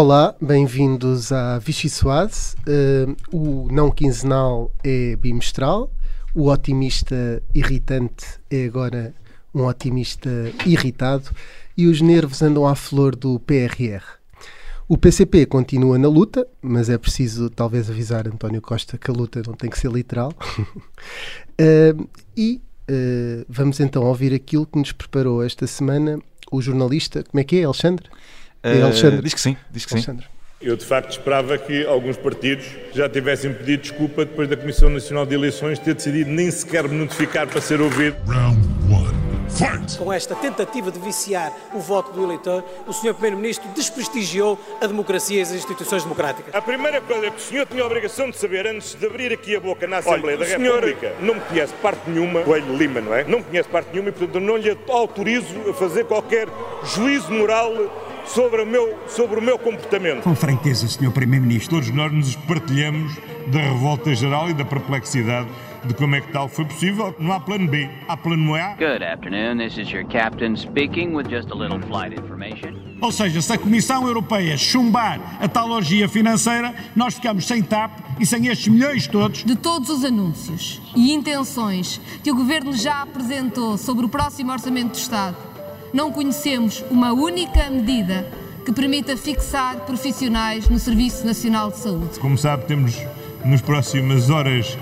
[0.00, 2.54] Olá, bem-vindos à Vichy Soase.
[2.60, 5.90] Uh, o não quinzenal é bimestral,
[6.32, 9.12] o otimista irritante é agora
[9.52, 10.30] um otimista
[10.64, 11.28] irritado
[11.76, 14.04] e os nervos andam à flor do PRR.
[14.86, 19.42] O PCP continua na luta, mas é preciso talvez avisar António Costa que a luta
[19.44, 20.32] não tem que ser literal.
[20.60, 26.20] uh, e uh, vamos então ouvir aquilo que nos preparou esta semana
[26.52, 28.08] o jornalista, como é que é, Alexandre?
[28.62, 29.22] É Alexandre?
[29.22, 30.24] diz que sim, diz que Alexandre.
[30.24, 30.38] sim.
[30.60, 35.24] Eu, de facto, esperava que alguns partidos já tivessem pedido desculpa depois da Comissão Nacional
[35.24, 38.16] de Eleições ter decidido nem sequer me notificar para ser ouvido.
[38.26, 38.58] Round
[38.92, 39.18] one.
[39.96, 43.14] Com esta tentativa de viciar o voto do eleitor, o Sr.
[43.14, 46.54] Primeiro-Ministro desprestigiou a democracia e as instituições democráticas.
[46.54, 49.56] A primeira coisa que o senhor tinha a obrigação de saber antes de abrir aqui
[49.56, 53.14] a boca na Assembleia Olha, da República não me conhece parte nenhuma, Coelho Lima, não
[53.14, 53.24] é?
[53.24, 56.46] Não me conhece parte nenhuma e, portanto, não lhe autorizo a fazer qualquer
[56.84, 57.72] juízo moral
[58.28, 60.22] sobre o meu, sobre o meu comportamento.
[60.22, 61.10] Com franqueza, Sr.
[61.10, 63.16] Primeiro-Ministro, todos nós nos partilhamos
[63.48, 65.48] da revolta geral e da perplexidade
[65.84, 67.14] de como é que tal foi possível.
[67.18, 68.74] Não há plano B, há plano A.
[68.74, 72.76] Good afternoon, this is your captain speaking with just a little flight information.
[73.00, 77.92] Ou seja, se a Comissão Europeia chumbar a tal orgia financeira, nós ficamos sem TAP
[78.18, 79.44] e sem estes milhões todos.
[79.44, 84.92] De todos os anúncios e intenções que o Governo já apresentou sobre o próximo Orçamento
[84.92, 85.36] do Estado,
[85.92, 88.26] não conhecemos uma única medida
[88.64, 92.20] que permita fixar profissionais no Serviço Nacional de Saúde.
[92.20, 92.96] Como sabe, temos
[93.44, 94.76] nas próximas horas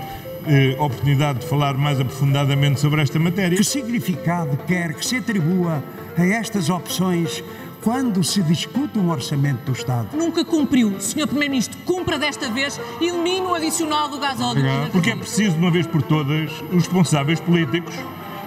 [0.45, 3.57] eh, oportunidade de falar mais aprofundadamente sobre esta matéria.
[3.57, 5.83] Que significado quer que se atribua
[6.17, 7.43] a estas opções
[7.81, 10.17] quando se discute um orçamento do Estado?
[10.17, 10.99] Nunca cumpriu.
[10.99, 14.63] Senhor Primeiro-Ministro, cumpra desta vez e elimine o adicional do gás óleo.
[14.91, 17.95] Porque é preciso, de uma vez por todas, os responsáveis políticos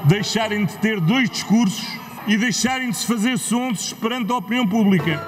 [0.04, 5.20] deixarem de ter dois discursos e deixarem de se fazer sons perante a opinião pública.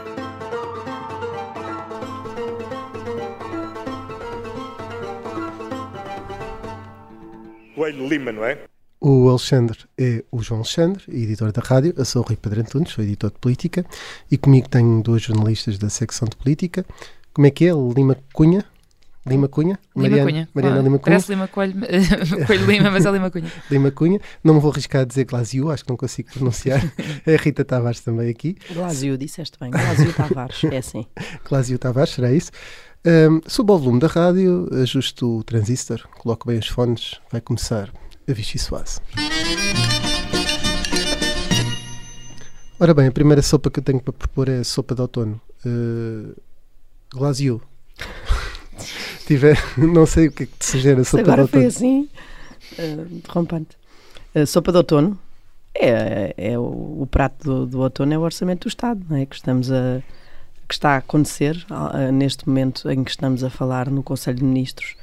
[7.75, 8.59] Coelho Lima, não é?
[9.01, 11.93] O Alexandre é o João Alexandre, editor da rádio.
[11.97, 13.85] Eu sou o Rui Pedro Antunes, sou editor de política.
[14.31, 16.87] E comigo tenho dois jornalistas da secção de política.
[17.33, 17.73] Como é que é?
[17.73, 18.65] Lima Cunha?
[19.25, 19.79] Lima Cunha?
[19.95, 20.49] Lima Mariana, Cunha.
[20.53, 21.17] Mariana Lima Cunha.
[21.17, 21.75] Parece Lima Coelho,
[22.47, 23.53] Coelho Lima, mas é Lima Cunha.
[23.71, 24.21] Lima Cunha.
[24.43, 26.81] Não me vou arriscar a dizer Glasio, acho que não consigo pronunciar.
[27.25, 28.57] É a Rita Tavares também aqui.
[28.73, 29.71] Glasio, disseste bem.
[29.71, 31.07] Glasio Tavares, é assim.
[31.49, 32.51] Glasio Tavares, será isso?
[33.05, 37.93] Um, subo o volume da rádio, ajusto o transistor, coloco bem os fones, vai começar
[38.29, 39.01] a Vichy Soase.
[42.79, 45.41] Ora bem, a primeira sopa que eu tenho para propor é a sopa de outono.
[45.65, 46.35] Uh,
[47.13, 47.61] Glasio.
[49.27, 51.65] Tiver, não sei o que é que te sugere a sopa Agora de outono.
[51.65, 52.09] Agora foi assim,
[52.79, 53.77] uh, derrompante.
[54.35, 55.19] A sopa de outono
[55.75, 59.27] é, é o, o prato do, do, outono, é o orçamento do Estado, não é?
[59.27, 60.03] Que estamos a
[60.73, 64.45] que está a acontecer uh, neste momento em que estamos a falar no Conselho de
[64.45, 64.97] Ministros.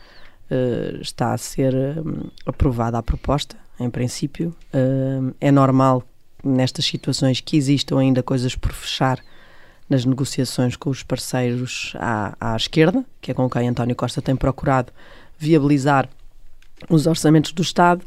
[0.49, 4.49] Uh, está a ser um, aprovada a proposta, em princípio.
[4.73, 6.03] Uh, é normal
[6.43, 9.19] nestas situações que existam ainda coisas por fechar
[9.89, 14.35] nas negociações com os parceiros à, à esquerda, que é com quem António Costa tem
[14.35, 14.91] procurado
[15.37, 16.07] viabilizar
[16.89, 18.03] os orçamentos do Estado.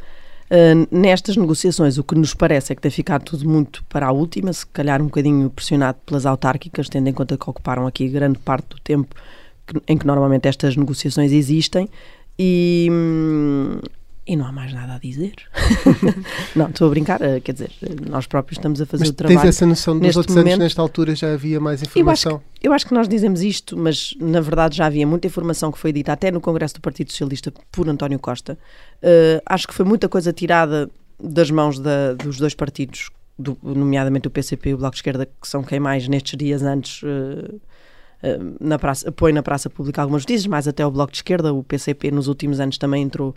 [0.50, 4.12] Uh, nestas negociações, o que nos parece é que tem ficado tudo muito para a
[4.12, 8.38] última, se calhar um bocadinho pressionado pelas autárquicas, tendo em conta que ocuparam aqui grande
[8.38, 9.14] parte do tempo
[9.66, 11.88] que, em que normalmente estas negociações existem.
[12.38, 13.81] E, hum,
[14.25, 15.34] e não há mais nada a dizer.
[16.55, 17.72] não, estou a brincar, eh, quer dizer,
[18.09, 19.41] nós próprios estamos a fazer mas o trabalho.
[19.41, 22.32] Tens essa noção dos outros momento, anos, nesta altura já havia mais informação?
[22.32, 25.27] Eu acho, que, eu acho, que, nós dizemos isto, mas na verdade já havia muita
[25.27, 28.56] informação que foi dita até no Congresso do Partido Socialista por António Costa.
[29.03, 30.88] Uh, acho que foi muita coisa tirada
[31.21, 35.27] das mãos da, dos dois partidos, do, nomeadamente o PCP e o Bloco de Esquerda,
[35.27, 37.03] que são quem mais nestes dias antes.
[37.03, 37.61] Uh,
[38.61, 41.64] na praça, põe na praça pública algumas notícias, mais até o Bloco de Esquerda, o
[41.64, 43.35] PCP nos últimos anos também entrou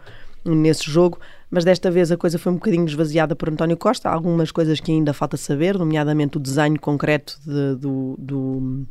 [0.53, 1.19] nesse jogo,
[1.49, 4.09] mas desta vez a coisa foi um bocadinho esvaziada por António Costa.
[4.09, 8.85] Há algumas coisas que ainda falta saber, nomeadamente o desenho concreto de, do, do,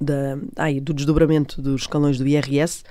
[0.00, 2.82] da, ai, do desdobramento dos escalões do IRS,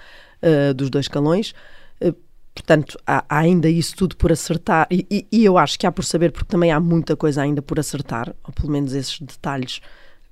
[0.42, 1.54] uh, dos dois escalões.
[2.02, 2.16] Uh,
[2.54, 5.92] portanto, há, há, ainda isso tudo por acertar, e, e, e, eu acho que há
[5.92, 9.82] por saber, porque também há muita coisa ainda por acertar, ou pelo menos esses detalhes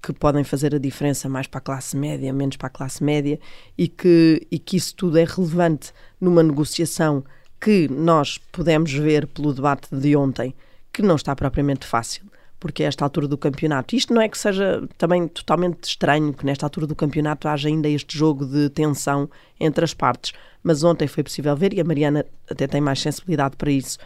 [0.02, 3.40] que podem fazer a diferença mais para a classe média, menos para a classe média,
[3.78, 7.24] e que, e que isso tudo é relevante numa negociação
[7.62, 10.56] que nós pudemos ver pelo debate de ontem
[10.92, 12.24] que não está propriamente fácil,
[12.60, 16.46] porque a esta altura do campeonato, isto não é que seja também totalmente estranho que
[16.46, 19.30] nesta altura do campeonato haja ainda este jogo de tensão
[19.60, 23.56] entre as partes, mas ontem foi possível ver e a Mariana até tem mais sensibilidade
[23.56, 24.00] para isso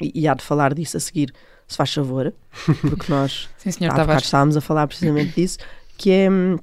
[0.00, 1.34] e, e há de falar disso a seguir,
[1.66, 2.32] se faz favor,
[2.80, 5.58] porque nós Sim, senhor há estávamos a falar precisamente disso,
[5.98, 6.58] que é hum,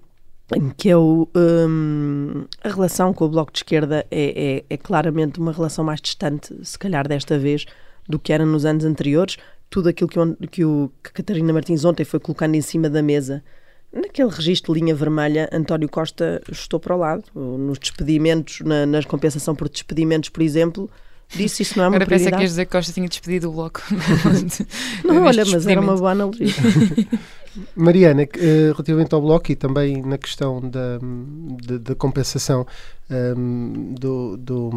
[0.56, 5.40] em que eu, um, a relação com o Bloco de Esquerda é, é, é, claramente
[5.40, 7.66] uma relação mais distante, se calhar desta vez,
[8.08, 9.38] do que era nos anos anteriores.
[9.70, 13.02] Tudo aquilo que, eu, que, o, que Catarina Martins ontem foi colocando em cima da
[13.02, 13.44] mesa,
[13.92, 17.24] naquele registro de linha vermelha, António Costa estou para o lado.
[17.36, 20.90] Nos despedimentos, na, na compensação por despedimentos, por exemplo,
[21.36, 22.36] disse isso não é uma Agora prioridade.
[22.36, 23.82] Agora pensei que ias dizer que Costa tinha despedido o Bloco.
[25.04, 26.48] não, olha, mas era uma boa analogia.
[27.76, 32.66] Mariana, eh, relativamente ao Bloco e também na questão da, compensação
[33.10, 34.70] um, ehm, do, do,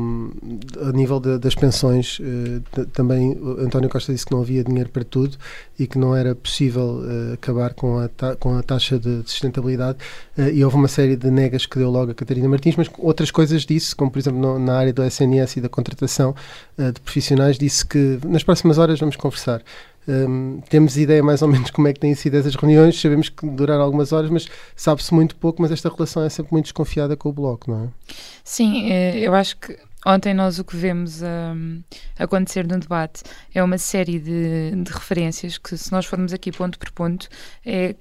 [0.89, 5.05] a nível de, das pensões, uh, também António Costa disse que não havia dinheiro para
[5.05, 5.37] tudo
[5.79, 9.99] e que não era possível uh, acabar com a, ta, com a taxa de sustentabilidade
[10.53, 13.67] e houve uma série de negas que deu logo a Catarina Martins, mas outras coisas
[13.67, 16.35] disse, como por exemplo no, na área do SNS e da contratação
[16.79, 19.63] de profissionais, disse que nas próximas horas vamos conversar.
[20.09, 23.47] Um, temos ideia mais ou menos como é que têm sido essas reuniões, sabemos que
[23.47, 27.29] duraram algumas horas, mas sabe-se muito pouco, mas esta relação é sempre muito desconfiada com
[27.29, 27.89] o Bloco, não é?
[28.43, 29.77] Sim, eh, eu acho que
[30.07, 31.83] ontem nós o que vemos um,
[32.19, 33.23] acontecer no debate
[33.55, 37.29] é uma série de, de, referências que, se nós formos aqui ponto por ponto,
[37.65, 37.95] é,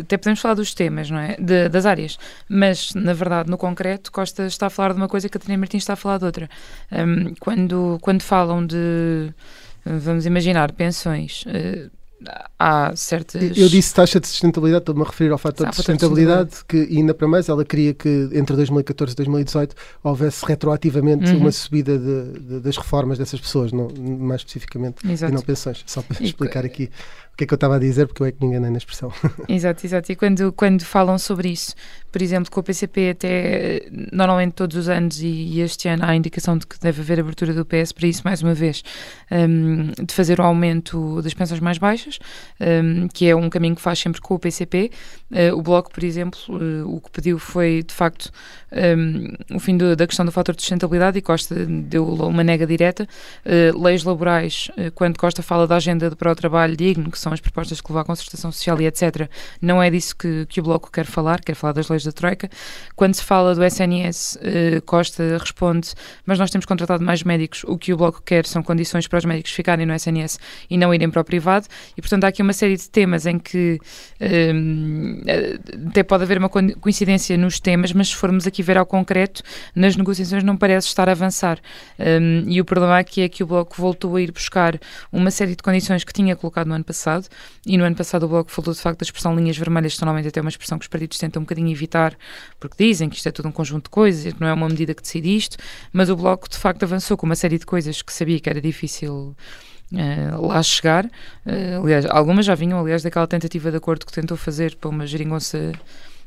[0.00, 1.36] até podemos falar dos temas, não é?
[1.36, 2.18] De, das áreas,
[2.48, 5.82] mas na verdade, no concreto, Costa está a falar de uma coisa e Catarina Martins
[5.82, 6.50] está a falar de outra.
[6.92, 9.32] Um, quando, quando falam de
[10.00, 11.44] vamos imaginar, pensões.
[11.46, 11.90] Uh,
[12.58, 13.56] há certas.
[13.56, 17.28] Eu disse taxa de sustentabilidade, estou-me a referir ao fator de sustentabilidade, que ainda para
[17.28, 21.38] mais ela queria que entre 2014 e 2018 houvesse retroativamente uhum.
[21.38, 25.32] uma subida de, de, das reformas dessas pessoas, não, mais especificamente, Exato.
[25.32, 25.82] e não pensões.
[25.86, 26.90] Só para e, explicar aqui
[27.36, 28.78] o que é que eu estava a dizer, porque eu é que me enganei na
[28.78, 29.12] expressão.
[29.46, 30.10] Exato, exato.
[30.10, 31.74] E quando, quando falam sobre isso,
[32.16, 36.08] por exemplo, com o PCP, até normalmente todos os anos e, e este ano há
[36.08, 38.82] a indicação de que deve haver abertura do PS para isso, mais uma vez,
[39.30, 42.18] um, de fazer o aumento das pensões mais baixas,
[42.58, 44.90] um, que é um caminho que faz sempre com o PCP.
[45.30, 48.30] Uh, o Bloco, por exemplo, uh, o que pediu foi, de facto,
[48.72, 52.66] um, o fim do, da questão do fator de sustentabilidade e Costa deu uma nega
[52.66, 53.06] direta.
[53.44, 57.40] Uh, leis laborais, quando Costa fala da agenda para o trabalho digno, que são as
[57.40, 59.28] propostas que levam à concertação social e etc.,
[59.60, 62.48] não é disso que, que o Bloco quer falar, quer falar das leis da Troika.
[62.94, 65.92] Quando se fala do SNS, uh, Costa responde,
[66.24, 69.24] mas nós temos contratado mais médicos, o que o Bloco quer são condições para os
[69.24, 70.38] médicos ficarem no SNS
[70.70, 73.40] e não irem para o privado, e portanto há aqui uma série de temas em
[73.40, 73.80] que
[74.20, 75.58] um, eh,
[75.88, 79.42] até pode haver uma coincidência nos temas, mas se formos aqui ver ao concreto,
[79.74, 81.58] nas negociações não parece estar a avançar.
[81.98, 84.78] Um, e o problema aqui é que o Bloco voltou a ir buscar
[85.10, 87.28] uma série de condições que tinha colocado no ano passado passado,
[87.64, 90.28] e no ano passado o Bloco falou de facto da expressão linhas vermelhas, que normalmente
[90.28, 92.16] até é uma expressão que os partidos tentam um bocadinho evitar,
[92.60, 95.02] porque dizem que isto é tudo um conjunto de coisas, não é uma medida que
[95.02, 95.56] decide isto,
[95.92, 98.60] mas o Bloco de facto avançou com uma série de coisas que sabia que era
[98.60, 99.34] difícil
[99.92, 101.04] Uh, lá chegar.
[101.04, 105.06] Uh, aliás, algumas já vinham, aliás, daquela tentativa de acordo que tentou fazer para uma
[105.06, 105.70] geringonça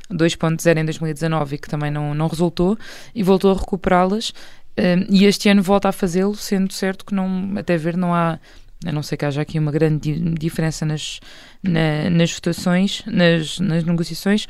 [0.10, 2.78] 2.0 em 2019 e que também não, não resultou,
[3.14, 4.30] e voltou a recuperá-las.
[4.30, 8.40] Uh, e este ano volta a fazê-lo, sendo certo que não, até ver não há
[8.86, 11.20] a não ser que haja aqui uma grande diferença nas,
[11.62, 14.48] na, nas votações, nas, nas negociações,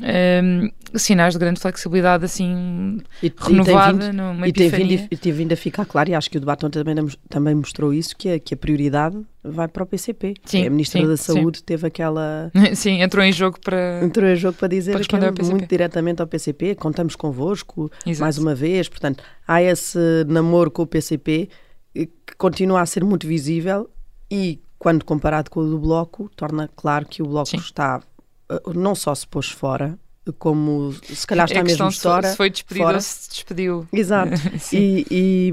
[0.00, 5.32] um, sinais de grande flexibilidade assim e, renovada e numa e tem, vindo, e tem
[5.32, 6.96] vindo a ficar claro, e acho que o debate também,
[7.28, 10.34] também mostrou isso, que a, que a prioridade vai para o PCP.
[10.44, 11.64] Sim, a Ministra sim, da Saúde sim.
[11.64, 12.50] teve aquela...
[12.74, 14.04] Sim, entrou em jogo para...
[14.04, 18.20] Entrou em jogo para dizer para que muito diretamente ao PCP, contamos convosco Exato.
[18.20, 21.48] mais uma vez, portanto, há esse namoro com o PCP
[21.94, 23.90] que continua a ser muito visível
[24.30, 27.56] e, quando comparado com o do Bloco, torna claro que o Bloco Sim.
[27.58, 28.00] está,
[28.50, 29.98] eh, não só se pôs fora,
[30.38, 32.30] como se calhar está é mesmo fora.
[32.30, 32.96] Se foi despedido fora.
[32.96, 33.88] ou se despediu.
[33.92, 34.32] Exato.
[34.72, 35.52] e, e,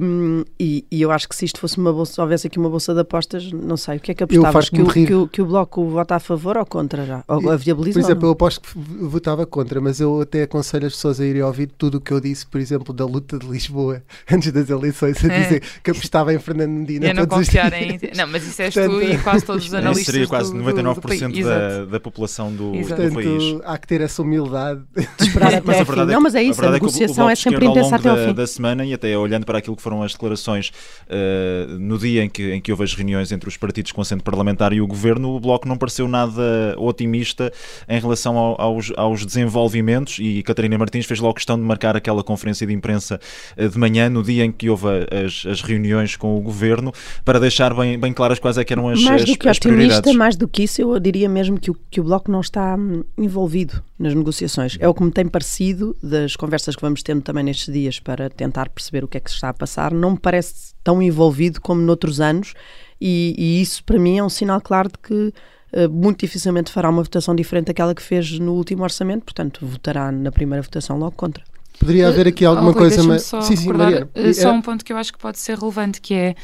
[0.60, 2.93] e, e, eu acho que se isto fosse uma bolsa, se houvesse aqui uma bolsa
[2.93, 4.69] de apostas, não sei, o que é que apostavas?
[4.69, 7.24] Que o, que, o, que o Bloco vota a favor ou contra já?
[7.27, 8.00] Ou a viabiliza?
[8.00, 11.41] Por exemplo, eu aposto que votava contra, mas eu até aconselho as pessoas a irem
[11.41, 15.17] ouvir tudo o que eu disse, por exemplo, da luta de Lisboa antes das eleições,
[15.24, 15.79] a dizer é.
[15.84, 17.07] que apostava em Fernando Medina.
[17.07, 18.00] Eu não confiar em...
[18.15, 21.27] Não, mas isso és Portanto, tu e quase todos os analistas Seria quase do, 99%
[21.27, 23.62] do, do da, da população do, do país.
[23.65, 26.00] há que ter essa humildade De esperar até mas a fim.
[26.00, 28.33] É não, mas é isso, a, a negociação é, é sempre intensa até ao fim.
[28.33, 30.71] da semana e até olhando para aquilo que foram as declarações
[31.07, 34.24] uh, no dia em que, em que houve as reuniões entre os partidos com assento
[34.24, 37.51] parlamentar e o governo, o Bloco não pareceu nada otimista
[37.88, 42.24] em relação ao, aos, aos desenvolvimentos e Catarina Martins fez logo questão de marcar aquela
[42.24, 43.19] conferência de imprensa
[43.57, 44.88] uh, de manhã, no dia em que houve
[45.25, 46.91] as, as reuniões com o governo,
[47.24, 49.57] para deixar bem, bem claras quais é que eram as, mais do as, que as
[49.57, 52.75] otimista, mais do que isso, eu diria mesmo que o, que o Bloco não está
[52.75, 57.21] hum, envolvido nas negociações É o que me tem parecido das conversas que vamos tendo
[57.21, 59.93] também nestes dias para tentar perceber o que é que se está a passar.
[59.93, 62.53] Não me parece tão envolvido como noutros anos,
[62.99, 65.33] e, e isso para mim é um sinal claro de que
[65.73, 70.11] uh, muito dificilmente fará uma votação diferente daquela que fez no último orçamento, portanto, votará
[70.11, 71.43] na primeira votação logo contra.
[71.79, 73.23] Poderia haver aqui alguma coisa mais.
[73.23, 74.09] Só, sim, sim, Mariana.
[74.33, 76.35] só um ponto que eu acho que pode ser relevante, que é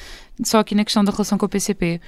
[0.43, 1.99] só aqui na questão da relação com o PCP.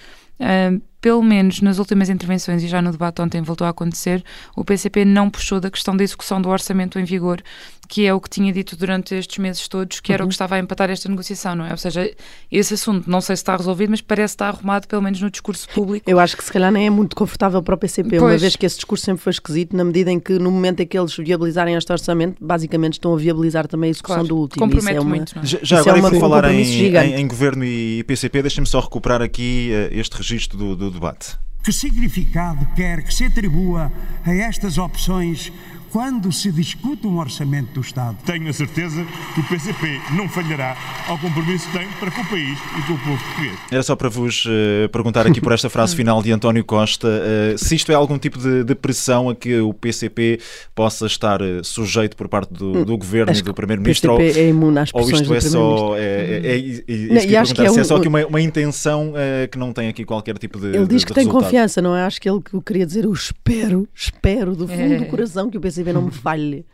[1.02, 4.24] Pelo menos nas últimas intervenções e já no debate ontem voltou a acontecer,
[4.56, 7.44] o PCP não puxou da questão da execução do orçamento em vigor,
[7.88, 10.28] que é o que tinha dito durante estes meses todos, que era uhum.
[10.28, 11.72] o que estava a empatar esta negociação, não é?
[11.72, 12.12] Ou seja,
[12.52, 15.68] esse assunto não sei se está resolvido, mas parece estar arrumado pelo menos no discurso
[15.70, 16.10] público.
[16.10, 18.22] Eu acho que se calhar nem é muito confortável para o PCP, pois.
[18.22, 20.88] uma vez que esse discurso sempre foi esquisito, na medida em que no momento em
[20.88, 24.28] que eles viabilizarem este orçamento, basicamente estão a viabilizar também a execução claro.
[24.28, 24.66] do último.
[24.66, 25.46] Compromete é uma, muito, não é?
[25.46, 28.80] Já, já agora, é uma, por falar em, em, em, governo e PCP, deixem-me só
[28.80, 31.38] recuperar aqui uh, este registro do, do debate.
[31.64, 33.92] Que significado quer que se atribua
[34.24, 35.52] a estas opções
[35.96, 38.18] quando se discute um orçamento do Estado.
[38.26, 40.76] Tenho a certeza que o PCP não falhará
[41.08, 43.58] ao compromisso que tem para com o país e com o povo português.
[43.72, 47.58] Era só para vos uh, perguntar aqui por esta frase final de António Costa, uh,
[47.58, 50.42] se isto é algum tipo de, de, pressão a que o PCP
[50.76, 54.16] possa estar uh, sujeito por parte do, do Governo e do Primeiro-Ministro.
[54.16, 57.46] O PCP ou, é imune às ou isto é só, é, é, é, é, não,
[57.46, 59.14] que é, um, se é só aqui uma, uma intenção
[59.50, 62.04] que não tem aqui qualquer tipo de Ele diz de que tem confiança, não é?
[62.04, 65.85] Acho que ele queria dizer, eu espero, espero do fundo do coração que o PCP
[65.94, 66.66] não me falhe.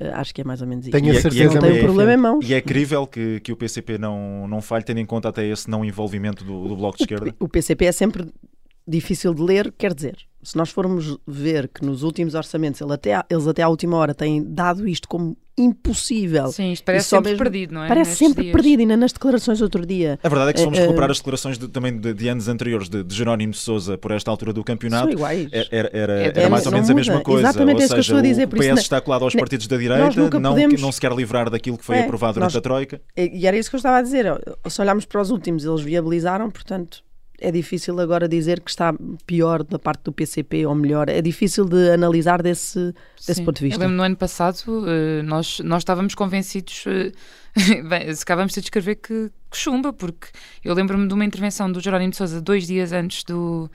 [0.00, 0.92] Uh, acho que é mais ou menos isso.
[0.92, 1.54] Tenho a certeza.
[1.54, 2.48] não tem um problema em mãos.
[2.48, 5.70] E é crível que, que o PCP não, não falhe, tendo em conta até esse
[5.70, 7.34] não envolvimento do, do Bloco de Esquerda?
[7.40, 8.26] O, o PCP é sempre
[8.86, 13.20] difícil de ler, quer dizer, se nós formos ver que nos últimos orçamentos ele até,
[13.28, 16.52] eles até à última hora têm dado isto como impossível.
[16.52, 17.88] Sim, isto parece sempre mesmo, perdido, não é?
[17.88, 18.52] Parece Nestes sempre dias.
[18.52, 20.20] perdido, ainda nas declarações outro dia.
[20.22, 22.46] A verdade é que se formos uh, recuperar as declarações de, também de, de, anos
[22.46, 25.48] anteriores de, de, Jerónimo de Souza por esta altura do campeonato, iguais.
[25.50, 26.92] Era, era, era, é, era mais ou menos muda.
[26.92, 27.48] a mesma coisa.
[27.48, 28.44] Exatamente, ou é isso que eu estou a dizer.
[28.44, 30.80] O PS isso, está colado aos partidos da direita, não, podemos...
[30.80, 33.00] não se quer livrar daquilo que foi é, aprovado durante nós, a Troika.
[33.16, 34.26] E era isso que eu estava a dizer.
[34.68, 37.02] Se olharmos para os últimos, eles viabilizaram, portanto,
[37.40, 38.94] é difícil agora dizer que está
[39.26, 41.08] pior da parte do PCP ou melhor.
[41.08, 42.94] É difícil de analisar desse,
[43.26, 43.76] desse ponto de vista.
[43.76, 47.12] Eu lembro no ano passado eh, nós, nós estávamos convencidos, eh,
[47.82, 50.28] bem, acabamos de descrever que, que chumba, porque
[50.64, 53.70] eu lembro-me de uma intervenção do Jerónimo de Souza dois dias antes do,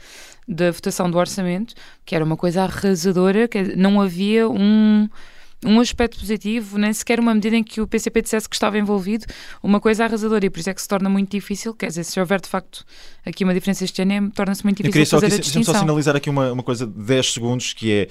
[0.48, 1.76] da votação do orçamento,
[2.06, 5.08] que era uma coisa arrasadora, que não havia um
[5.66, 9.26] um aspecto positivo, nem sequer uma medida em que o PCP dissesse que estava envolvido,
[9.62, 12.20] uma coisa arrasadora, e por isso é que se torna muito difícil, quer dizer, se
[12.20, 12.84] houver de facto
[13.24, 15.62] aqui uma diferença este ano, é, torna-se muito difícil fazer aqui, a distinção.
[15.62, 18.08] Deixa-me só sinalizar aqui uma, uma coisa de 10 segundos, que é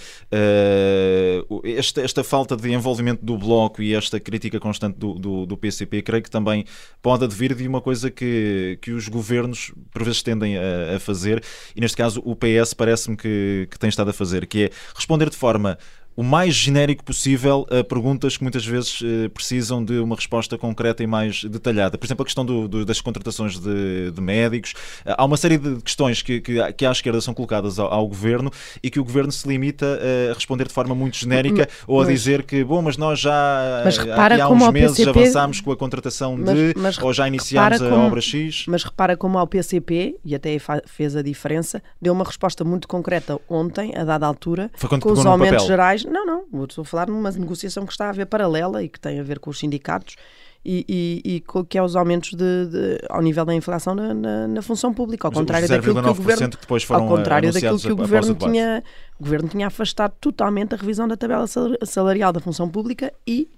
[1.48, 5.56] uh, esta, esta falta de envolvimento do Bloco e esta crítica constante do, do, do,
[5.56, 6.64] PCP, creio que também
[7.02, 11.42] pode advir de uma coisa que, que os governos por vezes tendem a, a fazer,
[11.74, 15.28] e neste caso o PS parece-me que, que tem estado a fazer, que é responder
[15.28, 15.76] de forma
[16.20, 21.02] o mais genérico possível a perguntas que muitas vezes eh, precisam de uma resposta concreta
[21.02, 21.96] e mais detalhada.
[21.96, 24.74] Por exemplo, a questão do, do, das contratações de, de, médicos.
[25.06, 28.50] Há uma série de questões que, que, que à esquerda são colocadas ao, ao, governo
[28.82, 29.98] e que o governo se limita
[30.30, 33.80] a responder de forma muito genérica mas, ou a dizer que, bom, mas nós já
[33.82, 37.88] mas há uns meses PCP, avançámos com a contratação de, mas, ou já iniciámos a
[37.88, 38.66] como, obra X.
[38.68, 43.40] Mas repara como ao PCP, e até fez a diferença, deu uma resposta muito concreta
[43.48, 46.64] ontem, a dada altura, com os aumentos gerais não, não.
[46.64, 49.38] Estou a falar numa negociação que está a haver paralela e que tem a ver
[49.38, 50.16] com os sindicatos
[50.64, 50.84] e,
[51.24, 54.62] e, e que é os aumentos de, de, ao nível da inflação na, na, na
[54.62, 58.34] função pública, ao contrário daquilo que o governo, que ao contrário daquilo que o governo
[58.34, 58.84] tinha,
[59.18, 61.46] o governo tinha afastado totalmente a revisão da tabela
[61.82, 63.48] salarial da função pública e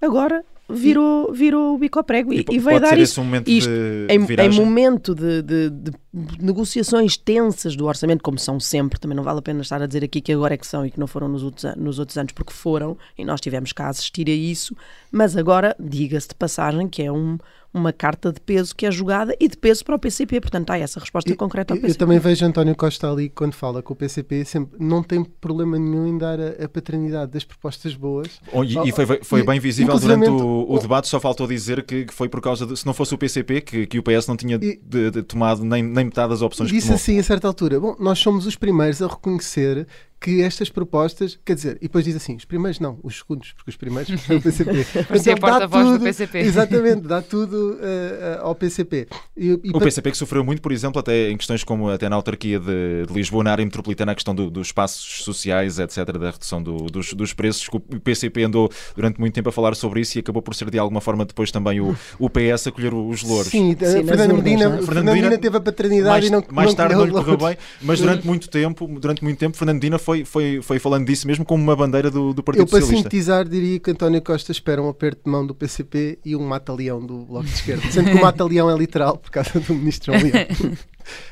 [0.00, 3.22] agora virou, virou o bico ao prego e, e, vai dar isso.
[3.22, 5.92] Momento isto em, em, momento de, de, de,
[6.40, 10.04] negociações tensas do orçamento, como são sempre, também não vale a pena estar a dizer
[10.04, 12.32] aqui que agora é que são e que não foram nos outros, nos outros anos,
[12.32, 14.76] porque foram, e nós tivemos a assistir a isso,
[15.12, 17.38] mas agora, diga-se de passagem, que é um,
[17.76, 20.40] uma carta de peso que é jogada e de peso para o PCP.
[20.40, 21.92] Portanto, há essa resposta eu, concreta ao PCP.
[21.92, 25.78] Eu também vejo António Costa ali, quando fala com o PCP, sempre não tem problema
[25.78, 28.40] nenhum em dar a, a paternidade das propostas boas.
[28.52, 32.06] Oh, e, e, foi, foi bem visível durante o, o, debate, só faltou dizer que,
[32.06, 34.36] que, foi por causa de, se não fosse o PCP, que, que o PS não
[34.36, 36.96] tinha de, de, tomado nem, nem metade das opções disse que tomou.
[36.96, 39.86] assim a certa altura, bom, nós somos os primeiros a reconhecer
[40.20, 43.70] que estas propostas, quer dizer, e depois diz assim, os primeiros não, os segundos, porque
[43.70, 44.86] os primeiros são o PCP.
[45.06, 46.38] Parecia a porta-voz do PCP.
[46.46, 49.06] Exatamente, dá tudo uh, ao PCP.
[49.36, 52.16] E, e o PCP que sofreu muito, por exemplo, até em questões como até na
[52.16, 56.30] autarquia de, de Lisboa, na área metropolitana, a questão do, dos espaços sociais, etc., da
[56.30, 60.18] redução do, dos, dos preços, o PCP andou durante muito tempo a falar sobre isso
[60.18, 63.22] e acabou por ser de alguma forma depois também o, o PS a colher os
[63.22, 63.48] louros.
[63.48, 67.04] Sim, Sim Fernando Medina, Fernando Medina teve a paternidade mais, e não Mais tarde não
[67.04, 70.78] lhe correu bem, mas durante muito tempo, durante muito tempo, Fernando Medina foi, foi, foi
[70.78, 73.10] falando disso mesmo como uma bandeira do, do Partido Eu, para Socialista.
[73.10, 77.04] sintetizar, diria que António Costa espera um aperto de mão do PCP e um mata-leão
[77.04, 77.90] do Bloco de Esquerda.
[77.90, 80.46] Sendo que o mata-leão é literal por causa do Ministro Leão.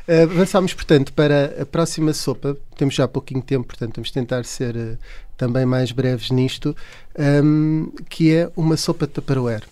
[0.09, 2.57] Uh, avançamos, portanto, para a próxima sopa.
[2.77, 4.99] Temos já pouquinho tempo, portanto, vamos tentar ser uh,
[5.37, 6.77] também mais breves nisto,
[7.17, 9.63] um, que é uma sopa de Tupperware.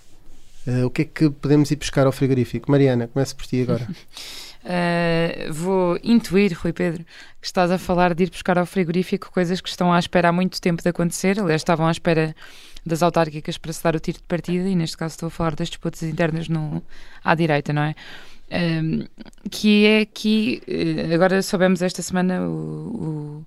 [0.64, 2.70] Uh, o que é que podemos ir buscar ao frigorífico?
[2.70, 3.84] Mariana, começa por ti agora.
[4.64, 7.04] Uh, vou intuir, Rui Pedro,
[7.40, 10.32] que estás a falar de ir buscar ao frigorífico coisas que estão à espera há
[10.32, 11.40] muito tempo de acontecer.
[11.40, 12.34] Aliás, estavam à espera
[12.84, 15.54] das autárquicas para se dar o tiro de partida, e neste caso estou a falar
[15.54, 16.82] das disputas internas no,
[17.24, 17.94] à direita, não é?
[18.52, 19.06] Um,
[19.50, 20.60] que é que
[21.14, 23.46] agora soubemos esta semana o,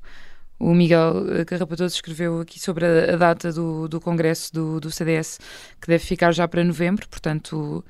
[0.59, 4.89] o, o Miguel Carrapatoso escreveu aqui sobre a, a data do, do congresso do, do,
[4.89, 5.39] CDS
[5.79, 7.85] que deve ficar já para novembro, portanto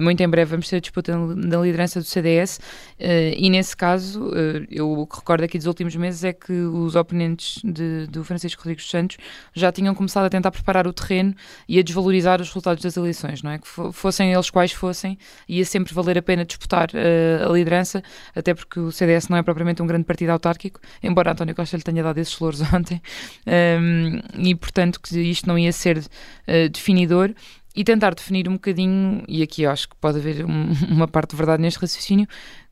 [0.00, 3.02] muito em breve vamos ter a disputa da liderança do CDS uh,
[3.36, 6.96] e nesse caso uh, eu o que recordo aqui dos últimos meses é que os
[6.96, 9.16] oponentes de, do Francisco Rodrigues Santos
[9.54, 11.34] já tinham começado a tentar preparar o terreno
[11.68, 13.58] e a desvalorizar os resultados das eleições, não é?
[13.58, 15.18] Que fossem eles quais fossem,
[15.48, 18.02] ia sempre valer a pena disputar uh, a liderança,
[18.34, 21.82] até porque o CDS não é propriamente um grande partido autárquico, embora António Costa lhe
[21.82, 23.00] tenha dado esses louros ontem,
[23.46, 27.34] um, e portanto que isto não ia ser uh, definidor
[27.74, 31.36] e tentar definir um bocadinho, e aqui acho que pode haver um, uma parte de
[31.36, 32.26] verdade neste raciocínio,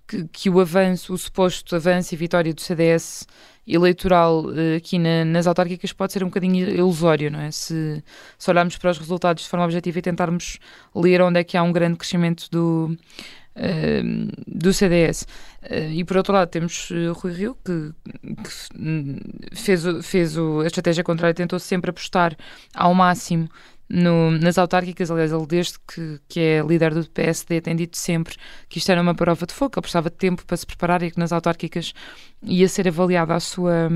[0.06, 3.26] que, que, o avanço, o suposto avanço e vitória do CDS
[3.66, 7.50] eleitoral uh, aqui na, nas autárquicas pode ser um bocadinho ilusório, não é?
[7.50, 8.02] Se,
[8.36, 10.58] se olharmos para os resultados de forma objetiva e tentarmos
[10.94, 12.96] ler onde é que há um grande crescimento do,
[13.56, 15.22] uh, do CDS.
[15.62, 17.92] Uh, e por outro lado temos Rui Rio, que,
[18.42, 22.36] que fez, fez o, a estratégia contrária, tentou sempre apostar
[22.74, 23.48] ao máximo
[23.90, 28.36] no, nas autárquicas, aliás, ele desde que, que é líder do PSD tem dito sempre
[28.68, 31.10] que isto era uma prova de fogo, ele precisava de tempo para se preparar e
[31.10, 31.92] que nas autárquicas
[32.40, 33.88] ia ser avaliada a sua,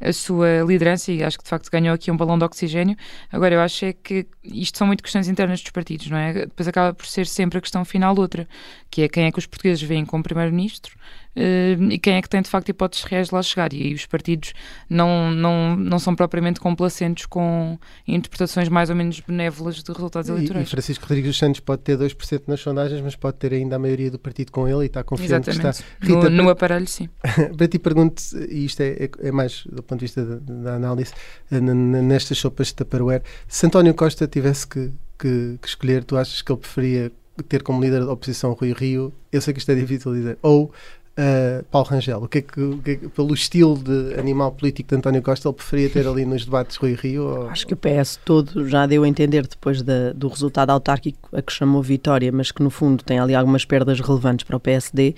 [0.00, 2.96] a sua liderança e acho que de facto ganhou aqui um balão de oxigênio.
[3.32, 6.32] Agora, eu acho é que isto são muito questões internas dos partidos, não é?
[6.46, 8.48] Depois acaba por ser sempre a questão final outra,
[8.88, 10.96] que é quem é que os portugueses veem como primeiro-ministro
[11.36, 13.72] e quem é que tem de facto hipóteses reais de lá chegar.
[13.72, 14.54] E aí os partidos
[14.88, 20.66] não, não, não são propriamente complacentes com interpretações mais ou menos benévolas de resultados eleitorais.
[20.66, 23.76] E, e Francisco Rodrigues dos Santos pode ter 2% nas sondagens, mas pode ter ainda
[23.76, 25.84] a maioria do partido com ele e está confiante Exatamente.
[26.00, 26.14] que está.
[26.14, 27.08] Rita, no, no aparelho, sim.
[27.56, 30.74] para ti pergunto, e isto é, é, é, mais do ponto de vista da, da
[30.74, 31.12] análise,
[31.50, 36.40] eh, nestas sopas de Tupperware, se António Costa tivesse que, que, que escolher, tu achas
[36.40, 39.74] que ele preferia ter como líder da oposição Rui Rio, eu sei que isto é
[39.74, 40.72] difícil dizer, ou
[41.18, 44.52] Uh, Paulo Rangel, o que, é que, o que, é que, pelo estilo de animal
[44.52, 47.24] político de António Costa, ele preferia ter ali nos debates Rui Rio?
[47.24, 47.48] Ou...
[47.48, 51.40] Acho que o PS todo já deu a entender depois da, do resultado autárquico a
[51.40, 55.14] que chamou vitória, mas que no fundo tem ali algumas perdas relevantes para o PSD,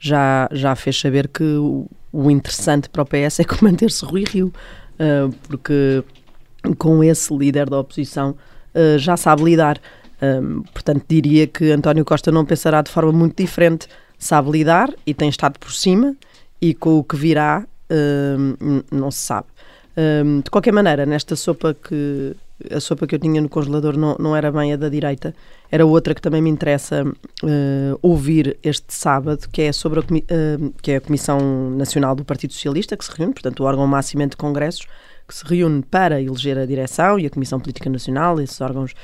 [0.00, 4.24] já, já fez saber que o, o interessante para o PS é que manter-se Rui
[4.28, 4.52] Rio,
[4.98, 6.02] uh, porque
[6.76, 8.30] com esse líder da oposição
[8.74, 9.80] uh, já sabe lidar.
[10.72, 13.86] portanto, diria que António Costa não pensará de forma muito diferente
[14.18, 16.14] sabe lidar e tem estado por cima
[16.60, 19.46] e com o que virá hum, não se sabe.
[19.96, 22.36] Hum, de qualquer maneira, nesta sopa que
[22.70, 25.34] a sopa que eu tinha no congelador não, não era bem a da direita,
[25.70, 30.74] era outra que também me interessa uh, ouvir este sábado, que é sobre a, uh,
[30.80, 34.26] que é a Comissão Nacional do Partido Socialista, que se reúne, portanto, o órgão máximo
[34.26, 34.86] de congressos,
[35.28, 38.94] que se reúne para eleger a direção e a Comissão Política Nacional, esses órgãos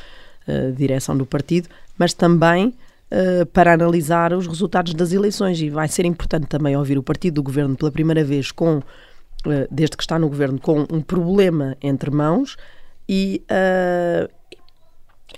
[0.48, 2.74] uh, de direção do partido, mas também
[3.12, 5.60] uh, para analisar os resultados das eleições.
[5.60, 8.82] E vai ser importante também ouvir o partido do governo pela primeira vez com, uh,
[9.70, 12.56] desde que está no governo, com um problema entre mãos.
[13.08, 14.32] E, uh,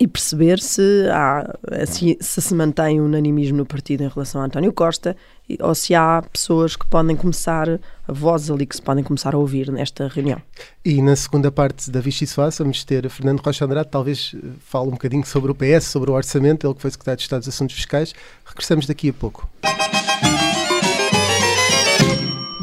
[0.01, 1.55] e perceber se, há,
[1.87, 5.17] se, se se mantém unanimismo no partido em relação a António Costa
[5.61, 7.79] ou se há pessoas que podem começar,
[8.09, 10.41] vozes ali que se podem começar a ouvir nesta reunião.
[10.85, 12.27] E na segunda parte da Vichy
[12.59, 16.15] vamos ter Fernando Rocha Andrade, talvez eh, fale um bocadinho sobre o PS, sobre o
[16.15, 18.15] orçamento, ele que foi secretário de Estado dos Assuntos Fiscais.
[18.45, 19.49] Regressamos daqui a pouco.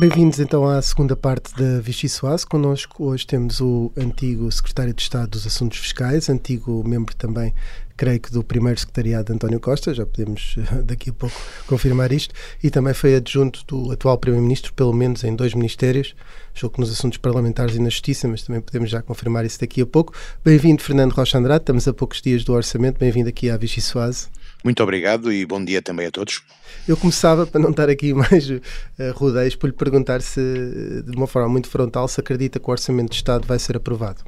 [0.02, 2.44] Bem-vindos então à segunda parte da Vichy Soares.
[2.44, 7.54] Connosco hoje temos o antigo secretário de Estado dos Assuntos Fiscais, antigo membro também
[7.96, 11.36] creio que do primeiro secretariado António Costa, já podemos daqui a pouco
[11.68, 12.34] confirmar isto,
[12.64, 16.16] e também foi adjunto do atual Primeiro-Ministro, pelo menos em dois ministérios,
[16.56, 19.82] julgo que nos assuntos parlamentares e na Justiça, mas também podemos já confirmar isso daqui
[19.82, 20.16] a pouco.
[20.44, 24.30] Bem-vindo, Fernando Rocha Andrade, estamos a poucos dias do orçamento, bem-vindo aqui à Vichy Soase.
[24.64, 26.44] Muito obrigado e bom dia também a todos.
[26.88, 28.62] Eu começava, para não estar aqui mais uh,
[29.14, 30.42] rodeios, por lhe perguntar se,
[31.06, 34.24] de uma forma muito frontal, se acredita que o Orçamento de Estado vai ser aprovado.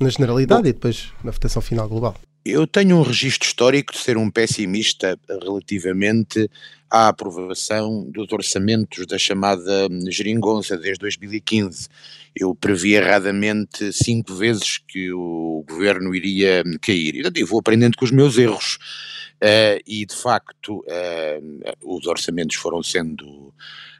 [0.00, 2.16] Na generalidade Bom, e depois na votação final global.
[2.44, 6.50] Eu tenho um registro histórico de ser um pessimista relativamente
[6.90, 11.88] à aprovação dos orçamentos da chamada geringonça desde 2015.
[12.34, 17.30] Eu previ erradamente cinco vezes que o governo iria cair.
[17.32, 18.76] E vou aprendendo com os meus erros.
[19.42, 23.52] Uh, e de facto uh, os orçamentos foram sendo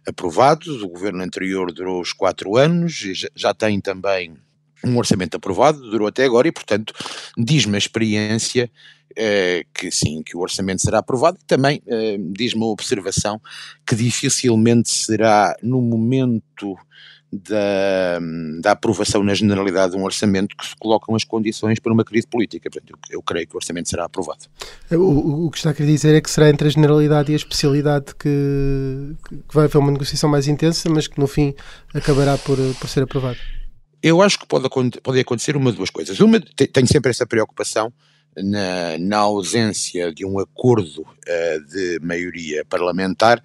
[0.06, 0.82] aprovados.
[0.82, 4.36] O governo anterior durou os quatro anos e já, tem também
[4.84, 6.94] um orçamento aprovado, durou até agora e, portanto,
[7.36, 8.70] diz-me a experiência
[9.16, 11.82] eh, que sim, que o orçamento será aprovado e também
[12.30, 13.40] diz-me a observação
[13.86, 16.76] que dificilmente será no momento
[17.32, 18.18] da,
[18.60, 22.26] da, aprovação na generalidade de um orçamento que se colocam as condições para uma crise
[22.26, 22.68] política.
[22.70, 24.44] Portanto, eu, eu creio que o orçamento será aprovado.
[24.90, 27.36] O, o, que está a querer dizer é que será entre a generalidade e a
[27.36, 29.16] especialidade que,
[29.48, 31.54] que vai haver uma negociação mais intensa, mas que no fim
[31.94, 33.38] acabará por, por ser aprovado.
[34.02, 34.68] Eu acho que pode,
[35.02, 36.20] pode acontecer uma de duas coisas.
[36.20, 37.90] Uma, tenho sempre essa preocupação
[38.36, 43.42] na, na ausência de um acordo uh, de maioria parlamentar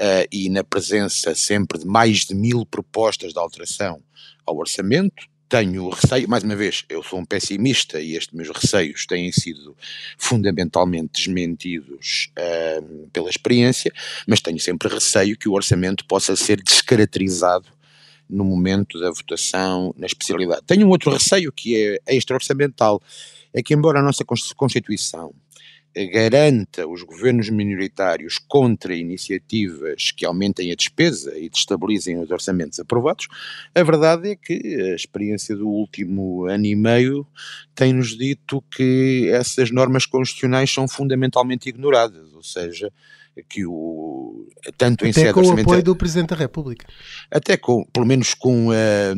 [0.00, 4.02] uh, e na presença sempre de mais de mil propostas de alteração
[4.44, 5.26] ao orçamento.
[5.48, 9.76] Tenho receio, mais uma vez, eu sou um pessimista e estes meus receios têm sido
[10.18, 13.92] fundamentalmente desmentidos uh, pela experiência,
[14.26, 17.68] mas tenho sempre receio que o orçamento possa ser descaracterizado
[18.28, 20.62] no momento da votação na especialidade.
[20.66, 23.00] Tenho um outro receio que é extra-orçamental,
[23.54, 25.32] é que embora a nossa Constituição
[26.04, 33.28] garanta os governos minoritários contra iniciativas que aumentem a despesa e destabilizem os orçamentos aprovados,
[33.74, 34.52] a verdade é que
[34.90, 37.26] a experiência do último ano e meio
[37.74, 42.92] tem-nos dito que essas normas constitucionais são fundamentalmente ignoradas, ou seja,
[43.48, 44.46] que o
[44.76, 46.86] tanto até em sede com o apoio do Presidente da República.
[47.30, 49.14] Até com pelo menos com a,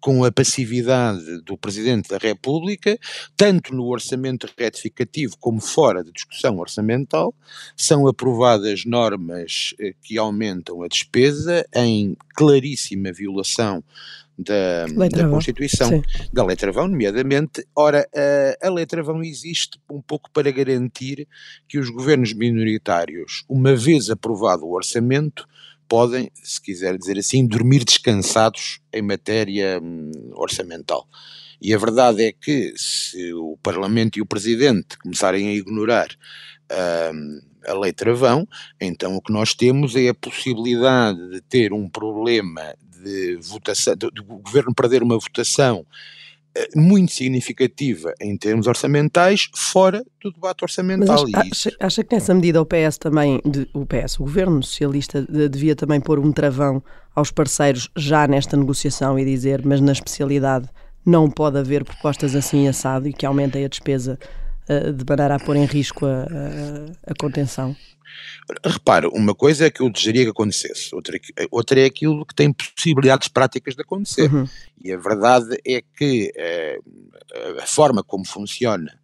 [0.00, 2.98] com a passividade do Presidente da República
[3.36, 7.34] tanto no orçamento retificativo como fora da discussão orçamental
[7.76, 13.82] são aprovadas normas eh, que aumentam a despesa em claríssima violação
[14.38, 16.02] da, da Constituição, Sim.
[16.32, 17.66] da letra vão, nomeadamente.
[17.74, 21.26] Ora, a, a letra vão existe um pouco para garantir
[21.66, 25.46] que os governos minoritários, uma vez aprovado o orçamento,
[25.88, 31.08] podem, se quiser dizer assim, dormir descansados em matéria hum, orçamental.
[31.60, 36.08] E a verdade é que se o Parlamento e o Presidente começarem a ignorar
[37.12, 38.46] hum, a lei travão,
[38.80, 44.10] então o que nós temos é a possibilidade de ter um problema de votação, do,
[44.10, 45.86] do governo perder uma votação
[46.54, 51.24] eh, muito significativa em termos orçamentais fora do debate orçamental.
[51.30, 55.22] Mas acha, acha, que nessa medida o PS também, de, o PS, o governo socialista,
[55.22, 56.82] de, devia também pôr um travão
[57.14, 60.68] aos parceiros já nesta negociação e dizer, mas na especialidade
[61.04, 64.18] não pode haver propostas assim assado e que aumentem a despesa
[64.92, 67.76] de maneira a pôr em risco a, a, a contenção?
[68.64, 71.18] Repara, uma coisa é que eu desejaria que acontecesse, outra,
[71.50, 74.32] outra é aquilo que tem possibilidades práticas de acontecer.
[74.32, 74.46] Uhum.
[74.82, 76.78] E a verdade é que eh,
[77.60, 78.98] a forma como funciona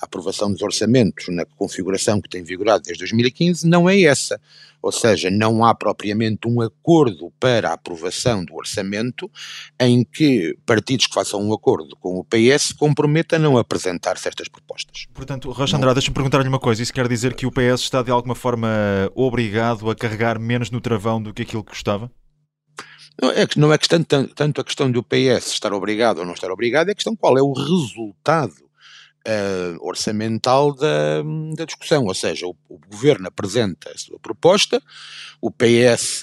[0.00, 4.40] a aprovação dos orçamentos na configuração que tem vigorado desde 2015 não é essa.
[4.82, 9.30] Ou seja, não há propriamente um acordo para a aprovação do orçamento
[9.78, 14.16] em que partidos que façam um acordo com o PS se comprometam a não apresentar
[14.16, 15.06] certas propostas.
[15.12, 16.82] Portanto, Rocha Andrade, deixa-me perguntar-lhe uma coisa.
[16.82, 18.68] Isso quer dizer que o PS está de alguma forma
[19.14, 22.10] obrigado a carregar menos no travão do que aquilo que gostava?
[23.20, 26.50] Não é, não é questão, tanto a questão do PS estar obrigado ou não estar
[26.50, 28.69] obrigado, é a questão qual é o resultado
[29.26, 31.22] uh, orçamental da,
[31.56, 34.82] da, discussão, ou seja, o, o, governo apresenta a sua proposta,
[35.40, 36.22] o PS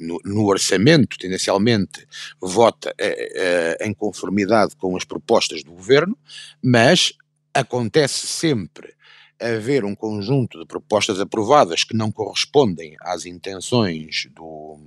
[0.00, 2.06] no, no orçamento tendencialmente
[2.40, 6.16] vota uh, uh, em conformidade com as propostas do governo,
[6.62, 7.12] mas
[7.52, 8.94] acontece sempre
[9.40, 14.78] haver um conjunto de propostas aprovadas que não correspondem às intenções do,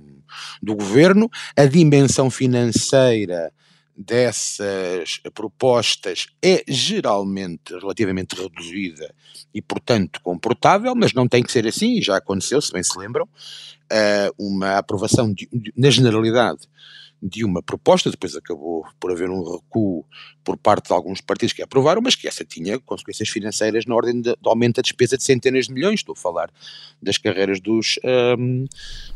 [0.62, 3.52] do governo, a dimensão financeira
[4.02, 9.14] dessas propostas é geralmente relativamente reduzida
[9.54, 12.98] e, portanto, comportável, mas não tem que ser assim, e já aconteceu, se bem se
[12.98, 16.68] lembram, uh, uma aprovação de, de, na generalidade
[17.22, 20.04] de uma proposta, depois acabou por haver um recuo
[20.42, 24.20] por parte de alguns partidos que aprovaram, mas que essa tinha consequências financeiras na ordem
[24.20, 26.50] de, de aumento da despesa de centenas de milhões, estou a falar
[27.00, 28.00] das carreiras dos,
[28.36, 28.64] um,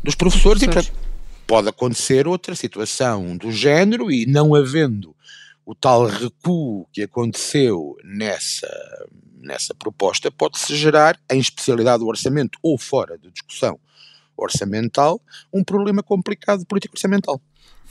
[0.04, 0.88] dos professores, professores.
[0.88, 1.15] e portanto
[1.46, 5.14] pode acontecer outra situação do género e não havendo
[5.64, 8.68] o tal recuo que aconteceu nessa,
[9.40, 13.78] nessa proposta, pode-se gerar, em especialidade do orçamento ou fora de discussão
[14.36, 15.20] orçamental,
[15.52, 17.40] um problema complicado de política orçamental.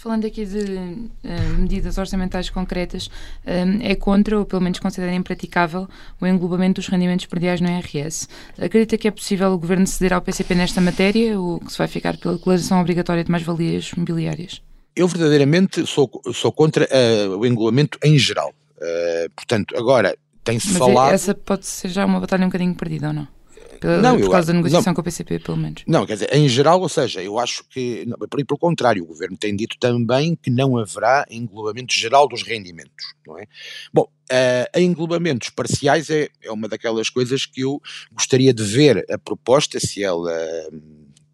[0.05, 3.09] Falando aqui de uh, medidas orçamentais concretas,
[3.43, 5.87] um, é contra, ou pelo menos considera impraticável,
[6.21, 8.27] o englobamento dos rendimentos perdiais no IRS.
[8.55, 11.87] Acredita que é possível o Governo ceder ao PCP nesta matéria ou que se vai
[11.87, 14.61] ficar pela declaração obrigatória de mais-valias mobiliárias?
[14.95, 18.53] Eu verdadeiramente sou, sou contra uh, o englobamento em geral.
[18.77, 21.15] Uh, portanto, agora tem-se falado.
[21.15, 23.34] Essa pode ser já uma batalha um bocadinho perdida ou não?
[23.79, 25.83] Pela, não, por causa da negociação não, com o PCP, pelo menos.
[25.87, 29.37] Não, quer dizer, em geral, ou seja, eu acho que, não, pelo contrário, o Governo
[29.37, 33.45] tem dito também que não haverá englobamento geral dos rendimentos, não é?
[33.93, 39.17] Bom, uh, englobamentos parciais é, é uma daquelas coisas que eu gostaria de ver a
[39.17, 40.33] proposta, se ela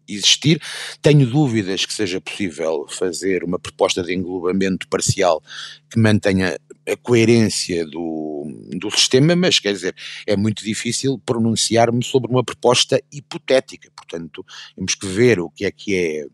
[0.08, 0.60] existir.
[1.00, 5.42] Tenho dúvidas que seja possível fazer uma proposta de englobamento parcial
[5.90, 9.94] que mantenha a coerência do, do sistema, mas quer dizer,
[10.26, 13.88] é muito difícil pronunciar-me sobre uma proposta hipotética.
[13.94, 16.26] Portanto, temos que ver o que é que é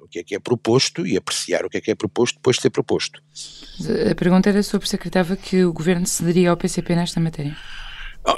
[0.00, 2.56] o que é que é proposto e apreciar o que é que é proposto depois
[2.56, 3.22] de ser proposto.
[4.10, 7.56] A pergunta era sobre se acreditava que o governo cederia ao PCP nesta matéria.
[8.24, 8.36] Oh,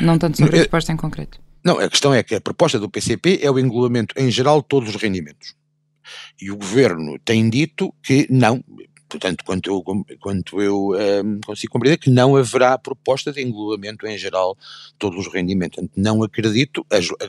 [0.00, 1.43] Não tanto sobre a proposta em concreto.
[1.64, 4.68] Não, a questão é que a proposta do PCP é o englobamento em geral de
[4.68, 5.54] todos os rendimentos.
[6.38, 8.62] E o governo tem dito que não,
[9.08, 9.82] portanto, quanto eu,
[10.20, 10.90] quanto eu
[11.24, 14.54] um, consigo compreender, que não haverá proposta de englobamento em geral
[14.88, 15.76] de todos os rendimentos.
[15.76, 16.84] Portanto, não acredito,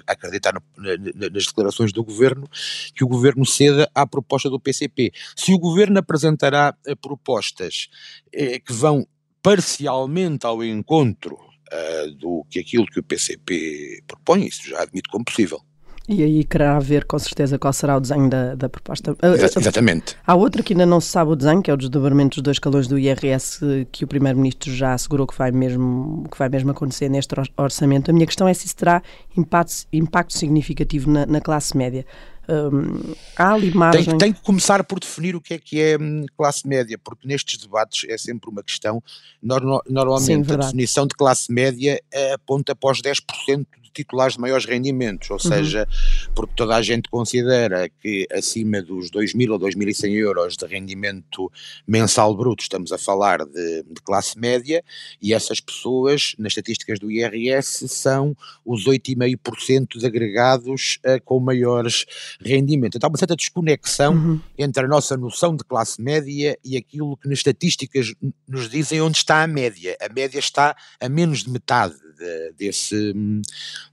[0.06, 2.50] acreditar nas declarações do governo,
[2.94, 5.14] que o governo ceda à proposta do PCP.
[5.34, 7.88] Se o governo apresentará eh, propostas
[8.34, 9.08] eh, que vão
[9.42, 15.26] parcialmente ao encontro uh, do que aquilo que o PCP propõe, isso já admito como
[15.26, 15.62] possível.
[16.08, 19.16] E aí querá ver com certeza qual será o desenho da, da proposta.
[19.60, 20.16] exatamente.
[20.26, 22.60] Há outra que ainda não se sabe o desenho, que é o desdobramento dos dois
[22.60, 27.10] calões do IRS, que o Primeiro-Ministro já assegurou que vai, mesmo, que vai mesmo acontecer
[27.10, 28.12] neste orçamento.
[28.12, 29.02] A minha questão é se isso terá
[29.36, 32.06] impacto, impacto significativo na, na classe média.
[32.48, 34.06] Um, há ali margem...
[34.06, 37.28] Tem, tem, que começar por definir o que é que é hum, classe média, porque
[37.28, 39.02] nestes debates é sempre uma questão.
[39.42, 42.00] normalmente Sim, a definição de classe média
[42.34, 43.66] aponta para os 10%
[43.96, 45.40] titulares de maiores rendimentos, ou uhum.
[45.40, 45.88] seja,
[46.36, 51.52] porque toda a gente considera que acima dos 2.000 ou 2.100 euros de rendimento
[51.88, 54.84] mensal bruto estamos a falar de, de, classe média
[55.22, 62.06] e essas pessoas, nas estatísticas do IRS, são os 8,5% de agregados uh, com maiores
[62.42, 62.98] rendimentos.
[62.98, 64.42] Então há uma certa desconexão uhum.
[64.58, 68.14] entre a nossa noção de classe média e aquilo que nas estatísticas
[68.48, 69.96] nos dizem onde está a média.
[70.02, 73.14] A média está a menos de metade de, desse,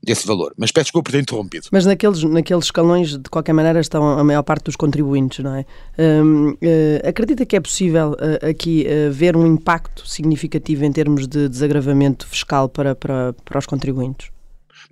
[0.03, 0.53] desse valor.
[0.57, 1.67] Mas peço desculpa por ter interrompido.
[1.73, 5.65] Mas naqueles, naqueles escalões, de qualquer maneira, estão a maior parte dos contribuintes, não é?
[5.99, 11.27] Um, uh, acredita que é possível uh, aqui uh, ver um impacto significativo em termos
[11.27, 14.31] de desagravamento fiscal para, para, para os contribuintes?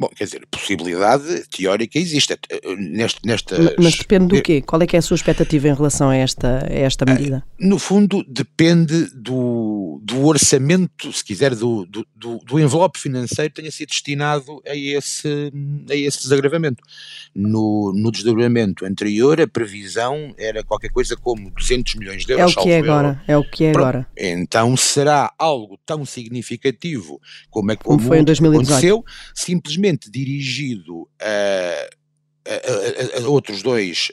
[0.01, 2.33] Bom, quer dizer, possibilidade teórica existe.
[2.33, 4.63] Eh, neste, nesta Mas depende do quê?
[4.63, 7.45] Qual é que é a sua expectativa em relação a esta, a esta medida?
[7.59, 13.71] No fundo, depende do, do orçamento, se quiser, do, do, do envelope financeiro que tenha
[13.71, 15.53] sido destinado a esse,
[15.91, 16.83] a esse desagravamento.
[17.35, 22.57] No, no desdobramento anterior, a previsão era qualquer coisa como 200 milhões de euros.
[22.57, 23.23] É o que é agora.
[23.29, 24.07] É o que é agora.
[24.17, 28.67] Então será algo tão significativo como é como, como foi em 2018.
[28.67, 31.90] aconteceu, simplesmente dirigido a,
[32.46, 34.12] a, a, a outros dois,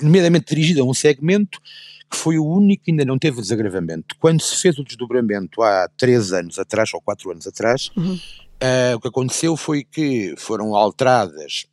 [0.00, 1.60] nomeadamente dirigido a um segmento
[2.10, 4.14] que foi o único que ainda não teve desagravamento.
[4.18, 8.14] Quando se fez o desdobramento há três anos atrás, ou quatro anos atrás, uhum.
[8.14, 11.66] uh, o que aconteceu foi que foram alteradas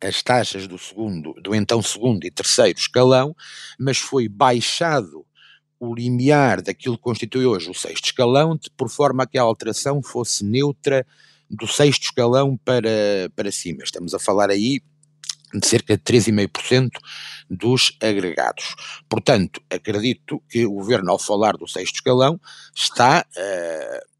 [0.00, 3.34] as taxas do segundo, do então segundo e terceiro escalão,
[3.78, 5.24] mas foi baixado
[5.80, 9.42] o limiar daquilo que constitui hoje o sexto escalão, de, por forma a que a
[9.42, 11.06] alteração fosse neutra
[11.50, 13.82] do sexto escalão para, para cima.
[13.84, 14.80] Estamos a falar aí
[15.52, 16.90] de cerca de 3,5%
[17.48, 18.74] dos agregados.
[19.08, 22.40] Portanto, acredito que o governo, ao falar do sexto escalão,
[22.74, 24.14] está uh,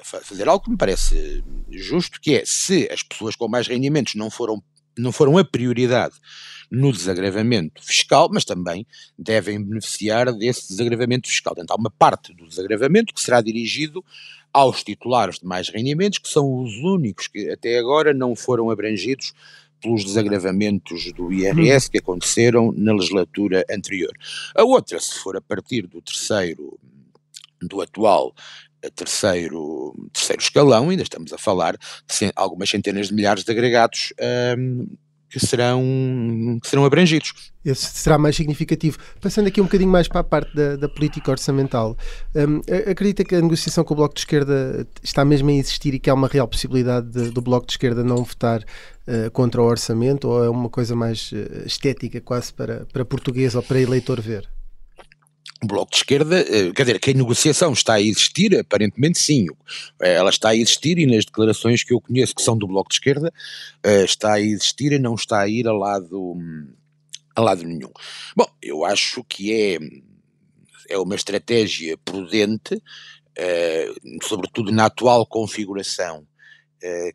[0.00, 4.14] a fazer algo que me parece justo, que é se as pessoas com mais rendimentos
[4.14, 4.62] não foram,
[4.96, 6.14] não foram a prioridade
[6.70, 8.86] no desagravamento fiscal, mas também
[9.18, 11.54] devem beneficiar desse desagravamento fiscal.
[11.54, 14.04] Portanto, há uma parte do desagravamento que será dirigido
[14.52, 19.32] aos titulares de mais rendimentos, que são os únicos que até agora não foram abrangidos
[19.80, 24.12] pelos desagravamentos do IRS que aconteceram na legislatura anterior.
[24.54, 26.78] A outra, se for a partir do terceiro,
[27.62, 28.34] do atual
[28.94, 34.12] terceiro, terceiro escalão, ainda estamos a falar de algumas centenas de milhares de agregados
[34.56, 34.86] um,
[35.30, 37.32] que serão, que serão abrangidos.
[37.64, 38.98] Esse será mais significativo.
[39.20, 41.96] Passando aqui um bocadinho mais para a parte da, da política orçamental,
[42.34, 45.98] um, acredita que a negociação com o Bloco de Esquerda está mesmo a existir e
[46.00, 49.64] que há uma real possibilidade de, do Bloco de Esquerda não votar uh, contra o
[49.64, 54.20] orçamento ou é uma coisa mais uh, estética, quase para, para português ou para eleitor
[54.20, 54.48] ver?
[55.62, 59.46] O Bloco de Esquerda, eh, quer dizer, que a negociação está a existir, aparentemente sim,
[60.00, 62.88] eh, ela está a existir e nas declarações que eu conheço que são do Bloco
[62.88, 63.32] de Esquerda,
[63.82, 66.36] eh, está a existir e não está a ir a lado,
[67.36, 67.90] a lado nenhum.
[68.34, 69.78] Bom, eu acho que é,
[70.88, 72.82] é uma estratégia prudente,
[74.22, 76.26] sobretudo na atual configuração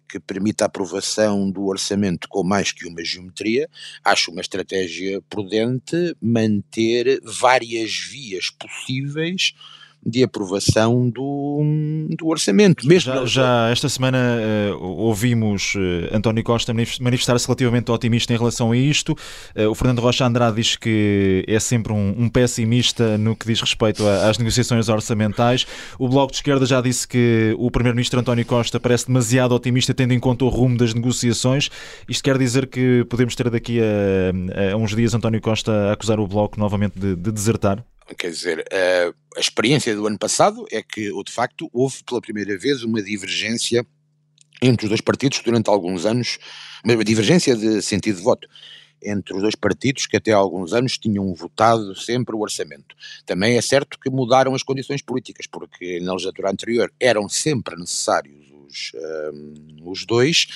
[0.10, 3.70] que permita a aprovação do orçamento com mais que uma geometria,
[4.04, 9.54] acho uma estratégia prudente manter várias vias possíveis
[10.06, 11.62] de aprovação do,
[12.16, 12.86] do orçamento.
[12.88, 14.20] Mesmo já, já esta semana
[14.72, 19.14] uh, ouvimos uh, António Costa manifestar-se relativamente otimista em relação a isto.
[19.56, 23.60] Uh, o Fernando Rocha Andrade diz que é sempre um, um pessimista no que diz
[23.60, 25.66] respeito a, às negociações orçamentais.
[25.98, 30.14] O Bloco de Esquerda já disse que o Primeiro-Ministro António Costa parece demasiado otimista, tendo
[30.14, 31.72] em conta o rumo das negociações.
[32.08, 36.20] Isto quer dizer que podemos ter daqui a, a uns dias António Costa a acusar
[36.20, 37.84] o Bloco novamente de, de desertar?
[38.18, 42.58] Quer dizer, a, a experiência do ano passado é que, de facto, houve pela primeira
[42.58, 43.86] vez uma divergência
[44.62, 46.38] entre os dois partidos durante alguns anos,
[46.84, 48.48] uma divergência de sentido de voto
[49.04, 52.96] entre os dois partidos que até há alguns anos tinham votado sempre o orçamento.
[53.26, 58.46] Também é certo que mudaram as condições políticas, porque na legislatura anterior eram sempre necessários
[58.66, 58.92] os,
[59.34, 60.48] um, os dois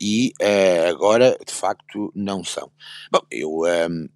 [0.00, 2.70] e uh, agora, de facto, não são.
[3.10, 3.62] Bom, eu.
[3.90, 4.08] Um,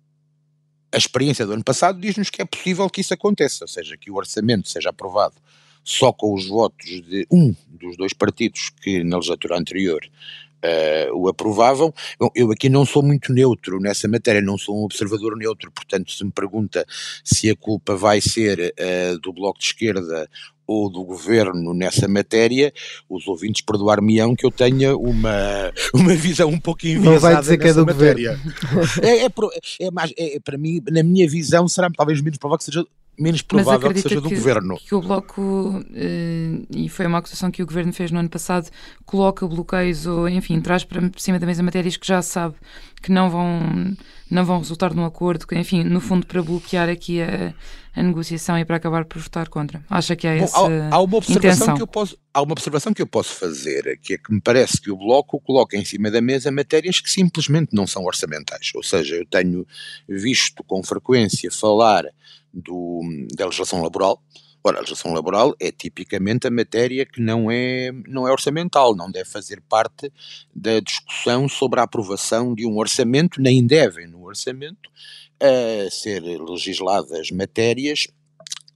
[0.97, 4.11] a experiência do ano passado diz-nos que é possível que isso aconteça, ou seja, que
[4.11, 5.35] o orçamento seja aprovado
[5.85, 10.01] só com os votos de um dos dois partidos que na legislatura anterior
[10.64, 11.92] uh, o aprovavam.
[12.19, 16.12] Bom, eu aqui não sou muito neutro nessa matéria, não sou um observador neutro, portanto,
[16.12, 16.85] se me pergunta
[17.25, 20.29] se a culpa vai ser uh, do Bloco de Esquerda
[20.66, 22.73] ou do governo nessa matéria,
[23.09, 27.59] os ouvintes perdoar-me-ão que eu tenha uma, uma visão um pouco enviesada Não vai dizer
[27.59, 28.37] que é do matéria.
[28.37, 28.57] governo.
[29.03, 32.64] É, é, é, mais, é, para mim, na minha visão, será talvez menos provável que
[32.64, 32.85] seja
[33.19, 34.79] menos provável que seja do que, governo.
[34.79, 38.69] Que o Bloco, eh, e foi uma acusação que o governo fez no ano passado,
[39.05, 42.55] coloca bloqueios ou, enfim, traz para cima da mesa matérias que já sabe
[43.03, 43.95] que não vão,
[44.31, 47.55] não vão resultar num acordo, que, enfim, no fundo, para bloquear aqui a,
[47.95, 49.85] a negociação e para acabar por votar contra.
[49.89, 51.77] Acha que é essa há, há uma observação intenção.
[51.77, 54.79] que eu posso Há uma observação que eu posso fazer, que é que me parece
[54.79, 58.73] que o Bloco coloca em cima da mesa matérias que simplesmente não são orçamentais.
[58.75, 59.67] Ou seja, eu tenho
[60.07, 62.05] visto com frequência falar
[62.57, 63.03] do,
[63.37, 64.23] da legislação laboral.
[64.64, 69.11] Ora, a legislação laboral é tipicamente a matéria que não é, não é orçamental, não
[69.11, 70.12] deve fazer parte
[70.53, 74.90] da discussão sobre a aprovação de um orçamento, nem devem no orçamento
[75.38, 78.09] a ser legisladas matérias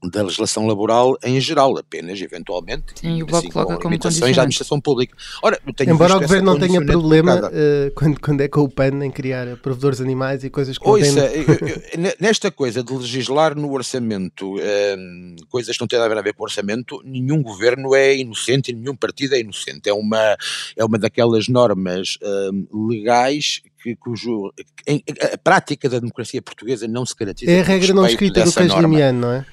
[0.02, 4.80] da legislação laboral em geral, apenas, eventualmente, Sim, o bloco assim, com limitações da administração
[4.80, 5.16] pública.
[5.42, 9.10] Ora, Embora o governo não tenha problema uh, quando, quando é com o PAN em
[9.10, 14.56] criar provedores animais e coisas que Ouça, eu, eu, nesta coisa de legislar no orçamento
[14.56, 18.70] uh, coisas que não têm nada a ver com o orçamento, nenhum governo é inocente
[18.70, 19.88] e nenhum partido é inocente.
[19.88, 20.36] É uma,
[20.76, 24.52] é uma daquelas normas uh, legais que, cujo
[24.86, 27.56] em, a prática da democracia portuguesa não se caracteriza.
[27.56, 29.46] É a regra não escrita do Caslimiano, não é?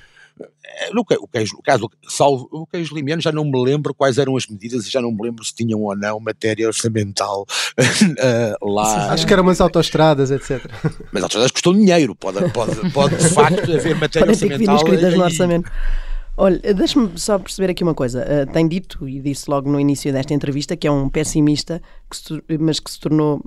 [0.66, 4.36] É, no, o caso, caso salvo o caso limiano, já não me lembro quais eram
[4.36, 7.46] as medidas e já não me lembro se tinham ou não matéria orçamental
[7.80, 9.12] uh, lá.
[9.12, 10.64] Acho que eram umas autoestradas, etc.
[11.12, 14.80] Mas autoestradas custam dinheiro, pode, pode, pode de facto haver matéria orçamental.
[14.80, 15.72] Podem no orçamento.
[16.40, 18.24] Olha, deixa-me só perceber aqui uma coisa.
[18.24, 22.16] Uh, tem dito, e disse logo no início desta entrevista, que é um pessimista, que
[22.16, 23.44] se, mas que se tornou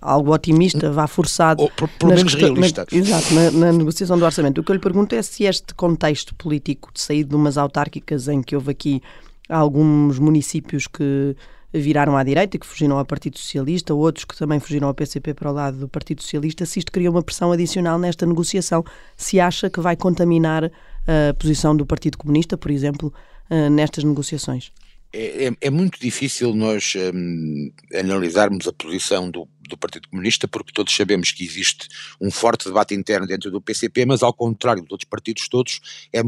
[0.00, 1.62] algo otimista, vá forçado.
[1.62, 2.86] Ou pelo menos realista.
[2.90, 4.60] Na, exato, na, na, negociação do orçamento.
[4.60, 8.28] O que eu lhe pergunto é se este contexto político de sair de umas autárquicas
[8.28, 9.02] em que houve aqui
[9.48, 11.34] alguns municípios que
[11.72, 15.34] viraram à direita e que fugiram ao Partido Socialista, outros que também fugiram ao PCP
[15.34, 18.82] para o lado do Partido Socialista, se isto cria uma pressão adicional nesta negociação,
[19.16, 23.12] se acha que vai contaminar a posição do Partido Comunista, por exemplo,
[23.50, 24.72] eh, nestas negociações.
[25.10, 30.72] É, é, é, muito difícil nós um, analisarmos a posição do, do, Partido Comunista, porque
[30.72, 31.88] todos sabemos que existe
[32.20, 35.80] um forte debate interno dentro do PCP, mas ao contrário de outros partidos todos,
[36.12, 36.20] é,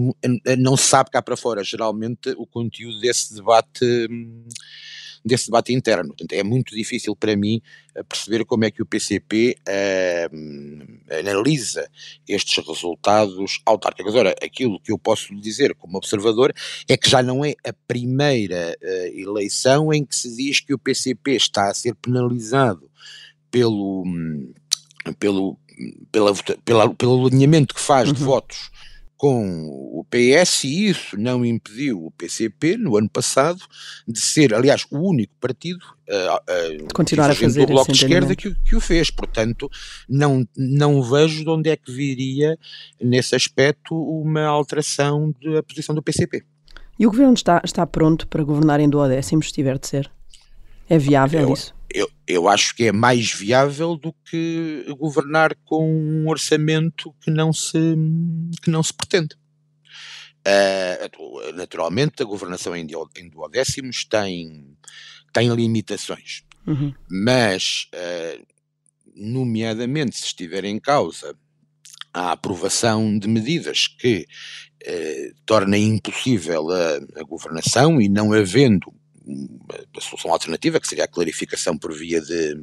[0.47, 3.85] é, não se sabe cá para fora geralmente o conteúdo desse debate.
[4.11, 4.49] Um,
[5.25, 6.09] desse debate interno.
[6.09, 7.61] Portanto, é muito difícil para mim
[7.95, 11.89] eh, perceber como é que o PCP uh, analisa
[12.27, 14.13] estes resultados autárquicos.
[14.13, 16.55] Agora, aquilo que eu posso dizer como observador
[16.89, 20.79] é que já não é a primeira uh, eleição em que se diz que o
[20.79, 22.91] PCP está a ser penalizado
[23.51, 24.05] pelo,
[25.19, 25.59] pelo,
[26.11, 26.33] pela,
[26.65, 28.15] pela, pelo alinhamento que faz uhum.
[28.15, 28.71] de votos
[29.21, 33.61] com o PS e isso não impediu o PCP no ano passado
[34.09, 38.35] de ser, aliás, o único partido uh, uh, continuar a fazer o Bloco de Esquerda
[38.35, 39.11] que, que, o fez.
[39.11, 39.71] Portanto,
[40.09, 42.59] não, não vejo de onde é que viria
[42.99, 46.43] nesse aspecto uma alteração da posição do PCP.
[46.99, 50.11] E o governo está, está pronto para governar em duodécimo, se tiver de ser?
[50.89, 51.75] É viável eu, isso?
[51.93, 57.53] Eu, eu acho que é mais viável do que governar com um orçamento que não
[57.53, 57.97] se,
[58.63, 59.35] que não se pretende.
[60.41, 64.75] Uh, naturalmente, a governação em, duodécimos tem,
[65.33, 66.95] tem limitações, uhum.
[67.11, 68.47] mas, uh,
[69.15, 71.37] nomeadamente, se estiver em causa
[72.13, 74.27] a aprovação de medidas que
[74.87, 78.95] uh, tornem impossível a, a governação e não havendo
[79.97, 82.55] a solução alternativa, que seria a clarificação por via de,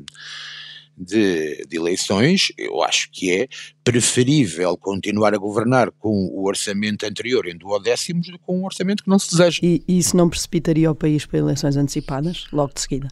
[0.97, 3.47] de, de, eleições, eu acho que é
[3.83, 9.03] preferível continuar a governar com o orçamento anterior em duodécimos do que com um orçamento
[9.03, 9.59] que não se deseja.
[9.61, 13.07] E, e isso não precipitaria o país para eleições antecipadas, logo de seguida?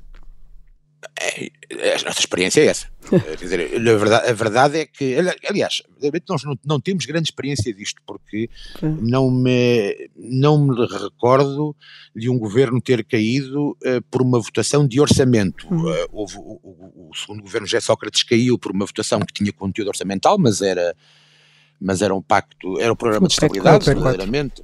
[1.19, 1.51] É,
[1.95, 2.87] a nossa experiência é essa.
[3.09, 5.15] Quer dizer, a verdade, a verdade é que,
[5.47, 5.83] aliás,
[6.27, 8.49] nós não, não temos grande experiência disto, porque
[8.81, 11.75] não me, não me recordo
[12.15, 15.67] de um governo ter caído uh, por uma votação de orçamento.
[15.67, 19.53] Uh, houve, o, o, o, segundo governo José Sócrates caiu por uma votação que tinha
[19.53, 20.95] conteúdo orçamental, mas era
[21.79, 24.63] mas era um pacto, era um programa de estabilidade, verdadeiramente,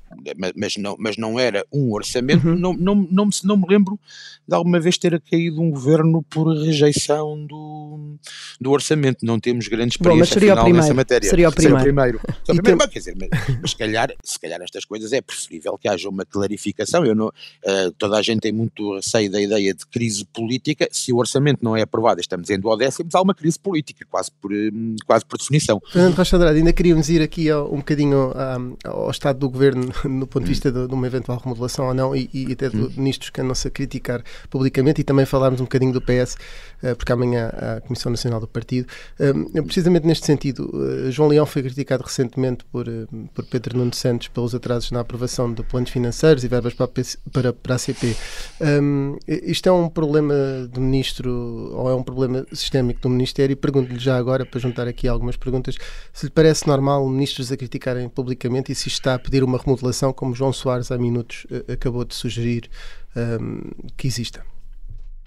[0.56, 2.48] mas, não, mas não era um orçamento.
[2.48, 2.56] Uhum.
[2.56, 4.00] Não, não, não, me, não me lembro
[4.48, 8.16] de alguma vez ter caído um governo por rejeição do,
[8.60, 9.26] do orçamento.
[9.26, 11.30] Não temos grande experiência Bom, final nessa matéria.
[11.30, 11.80] Seria o primeiro.
[11.80, 12.22] Seria o primeiro.
[12.62, 13.30] Primeiro quer dizer, mas,
[13.62, 17.06] mas se, calhar, se calhar estas coisas é preferível que haja uma clarificação.
[17.06, 20.88] Eu não, uh, toda a gente tem muito receio da ideia de crise política.
[20.92, 24.52] Se o orçamento não é aprovado, estamos em duodécimos, há uma crise política, quase por,
[24.52, 25.82] hum, quase por definição.
[25.92, 29.50] Fernando Rocha Andrade, ainda queria podemos ir aqui ao, um bocadinho um, ao estado do
[29.50, 32.70] governo no ponto de vista de, de uma eventual remodelação ou não e, e até
[32.70, 32.92] de hum.
[32.96, 36.36] ministros que andam-se a criticar publicamente e também falarmos um bocadinho do PS,
[36.84, 38.88] uh, porque amanhã há a Comissão Nacional do Partido.
[39.20, 42.86] Um, precisamente neste sentido, uh, João Leão foi criticado recentemente por,
[43.34, 46.88] por Pedro Nuno Santos pelos atrasos na aprovação de planos financeiros e verbas para,
[47.32, 48.16] para, para a CP.
[48.62, 50.34] Um, isto é um problema
[50.72, 51.32] do ministro
[51.74, 53.56] ou é um problema sistémico do Ministério?
[53.58, 55.76] Pergunto-lhe já agora, para juntar aqui algumas perguntas,
[56.14, 59.58] se lhe parece normal normal ministros a criticarem publicamente e se está a pedir uma
[59.58, 62.70] remodelação, como João Soares há minutos uh, acabou de sugerir
[63.16, 63.62] um,
[63.96, 64.46] que exista?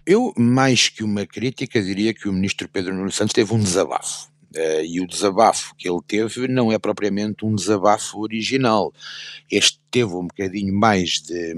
[0.07, 4.33] Eu, mais que uma crítica, diria que o ministro Pedro Nuno Santos teve um desabafo.
[4.55, 8.93] Uh, e o desabafo que ele teve não é propriamente um desabafo original.
[9.51, 11.55] Este teve um bocadinho mais de,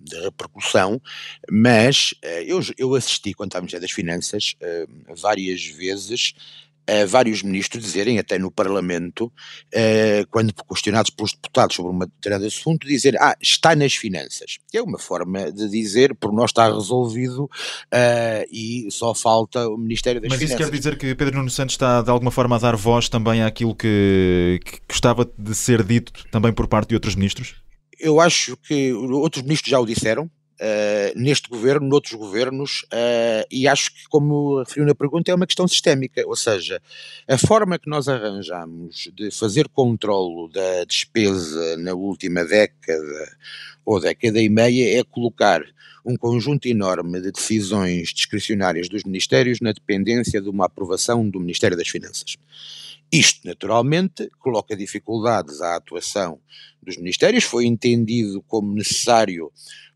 [0.00, 1.00] de repercussão,
[1.48, 6.34] mas uh, eu, eu assisti, quando estávamos das Finanças, uh, várias vezes
[6.88, 12.46] uh, vários ministros dizerem, até no Parlamento, uh, quando questionados pelos deputados sobre uma determinado
[12.46, 14.58] assunto, dizer, ah, está nas finanças.
[14.72, 20.20] É uma forma de dizer, por nós está resolvido uh, e só falta o Ministério
[20.20, 20.58] das Mas Finanças.
[20.58, 23.08] Mas isso quer dizer que Pedro Nuno Santos está, de alguma forma, a dar voz
[23.08, 27.54] também àquilo que, que gostava de ser dito também por parte de outros ministros?
[27.98, 33.66] Eu acho que outros ministros já o disseram, uh, neste governo, noutros governos, uh, e
[33.66, 36.80] acho que, como referiu na pergunta, é uma questão sistémica, ou seja,
[37.26, 43.36] a forma que nós arranjamos de fazer controlo da despesa na última década
[43.84, 45.62] ou década e meia é colocar
[46.04, 51.76] um conjunto enorme de decisões discricionárias dos ministérios na dependência de uma aprovação do Ministério
[51.76, 52.36] das Finanças.
[53.12, 56.38] Isto, naturalmente, coloca dificuldades à atuação
[56.82, 59.50] dos ministérios, foi entendido como necessário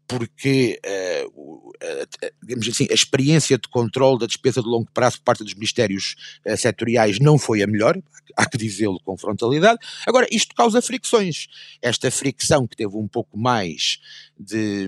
[0.07, 5.25] porque, uh, uh, digamos assim, a experiência de controle da despesa de longo prazo por
[5.25, 6.17] parte dos ministérios
[6.57, 7.97] setoriais não foi a melhor,
[8.37, 9.79] há que dizê-lo com frontalidade.
[10.07, 11.47] Agora, isto causa fricções.
[11.81, 13.99] Esta fricção que teve um pouco mais
[14.39, 14.87] de,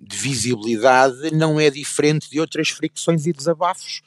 [0.00, 4.02] de visibilidade não é diferente de outras fricções e desabafos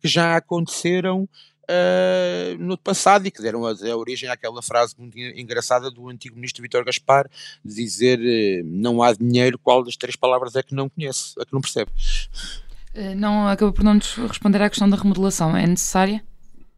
[0.00, 1.28] que já aconteceram
[1.68, 6.34] uh, no passado e que deram a, a, origem àquela frase muito engraçada do antigo
[6.34, 7.28] ministro Vítor Gaspar,
[7.64, 11.44] de dizer uh, não há dinheiro, qual das três palavras é que não conhece, é
[11.44, 11.90] que não percebe?
[12.94, 16.22] Uh, não, acabou por não nos responder à questão da remodelação, é necessária?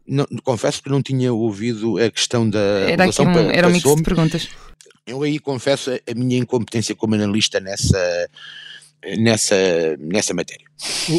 [0.05, 3.95] Não, confesso que não tinha ouvido a questão da era aqui um, era um mix
[3.95, 4.49] de perguntas.
[5.05, 8.29] Eu aí confesso a minha incompetência como analista nessa
[9.17, 9.55] nessa,
[9.99, 10.65] nessa matéria.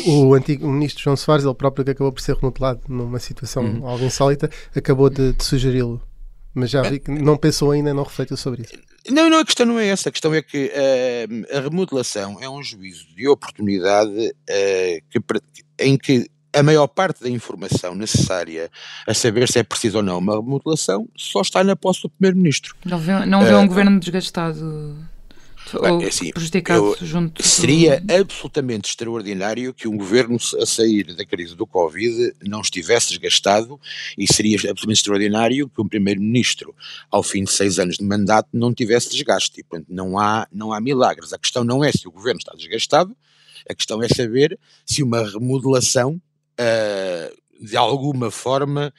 [0.07, 3.65] O, o antigo ministro João Soares, ele próprio que acabou por ser remodelado numa situação
[3.65, 3.87] uhum.
[3.87, 6.01] algo insólita, acabou de, de sugeri-lo.
[6.55, 8.75] Mas já vi que não pensou ainda, não refletiu sobre isso.
[9.11, 10.11] Não, não, a questão não é essa.
[10.11, 15.21] A questão é que uh, a remodelação é um juízo de oportunidade uh, que,
[15.79, 18.71] em que a maior parte da informação necessária
[19.07, 22.77] a saber se é preciso ou não uma remodelação só está na posse do Primeiro-Ministro.
[22.85, 24.99] Não vê, não vê uh, um governo desgastado
[25.75, 28.15] ou assim, prejudicado eu, junto Seria do...
[28.15, 33.81] absolutamente extraordinário que um governo a sair da crise do Covid não estivesse desgastado
[34.17, 36.75] e seria absolutamente extraordinário que um primeiro-ministro
[37.11, 39.61] ao fim de seis anos de mandato não tivesse desgaste.
[39.61, 41.33] E, portanto, não há, não há milagres.
[41.33, 43.17] A questão não é se o governo está desgastado,
[43.69, 46.21] a questão é saber se uma remodelação
[46.59, 48.93] uh, de alguma forma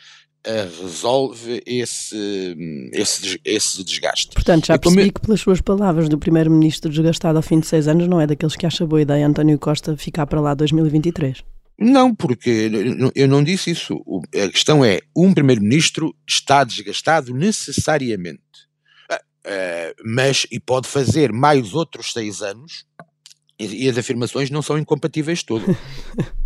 [0.45, 2.55] resolve esse,
[2.91, 4.33] esse, esse desgaste.
[4.33, 8.07] Portanto, já percebi que pelas suas palavras do Primeiro-Ministro desgastado ao fim de seis anos
[8.07, 11.43] não é daqueles que acha boa ideia António Costa ficar para lá 2023.
[11.79, 12.69] Não, porque
[13.15, 14.01] eu não disse isso.
[14.35, 18.41] A questão é, um Primeiro-Ministro está desgastado necessariamente,
[19.09, 22.85] ah, ah, mas e pode fazer mais outros seis anos
[23.59, 25.75] e as afirmações não são incompatíveis todas.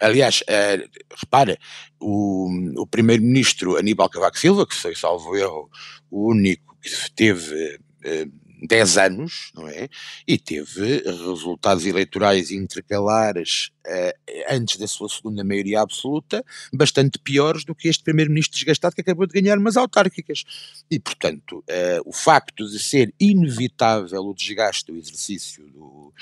[0.00, 1.58] Aliás, uh, repara,
[2.00, 2.48] o,
[2.78, 5.70] o primeiro-ministro Aníbal Cavaco Silva, que foi, salvo erro,
[6.10, 9.88] o único que teve uh, 10 anos, não é?
[10.26, 16.42] E teve resultados eleitorais intercalares uh, antes da sua segunda maioria absoluta
[16.72, 20.44] bastante piores do que este primeiro-ministro desgastado que acabou de ganhar umas autárquicas.
[20.90, 21.62] E, portanto,
[22.04, 26.12] o facto de ser inevitável o desgaste do exercício do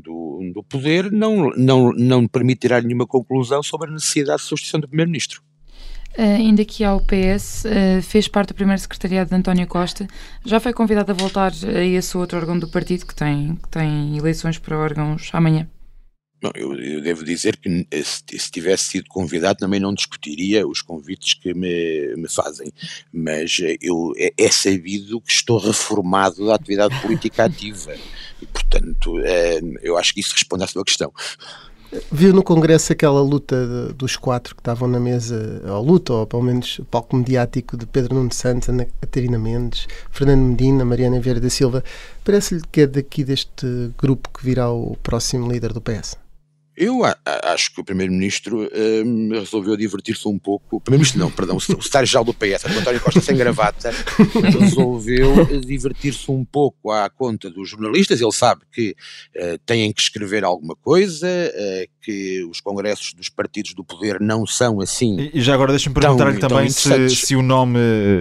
[0.00, 4.88] do, do poder não, não, não permitirá nenhuma conclusão sobre a necessidade de substituição do
[4.88, 5.42] Primeiro-Ministro.
[6.16, 10.06] Uh, ainda que ao PS, uh, fez parte do primeiro secretariado de António Costa,
[10.44, 14.18] já foi convidado a voltar a esse outro órgão do partido que tem, que tem
[14.18, 15.66] eleições para órgãos amanhã.
[16.42, 20.82] Não, eu, eu, devo dizer que se, se, tivesse sido convidado também não discutiria os
[20.82, 22.72] convites que me, me fazem,
[23.12, 27.94] mas eh, eu, é, é, sabido que estou reformado da atividade política ativa
[28.40, 31.12] e, portanto, é, eu acho que isso responde à sua questão.
[32.10, 36.26] Viu no Congresso aquela luta de, dos quatro que estavam na mesa, ou luta, ou
[36.26, 41.38] pelo menos palco mediático de Pedro Nuno Santos, Ana Catarina Mendes, Fernando Medina, Mariana Vieira
[41.38, 41.84] da Silva.
[42.24, 46.21] Parece-lhe que é daqui deste grupo que virá o próximo líder do PS?
[46.76, 48.68] Eu a, a, acho que o Primeiro-Ministro
[49.04, 50.80] um, resolveu divertir-se um pouco.
[50.80, 53.90] Primeiro-Ministro não, perdão, o secretário-geral do PS, António Costa sem gravata,
[54.58, 58.20] resolveu divertir-se um pouco à conta dos jornalistas.
[58.20, 58.96] Ele sabe que
[59.36, 64.46] uh, têm que escrever alguma coisa, uh, que os congressos dos partidos do poder não
[64.46, 65.30] são assim.
[65.32, 67.78] E já agora deixa-me perguntar-lhe também se, se, o nome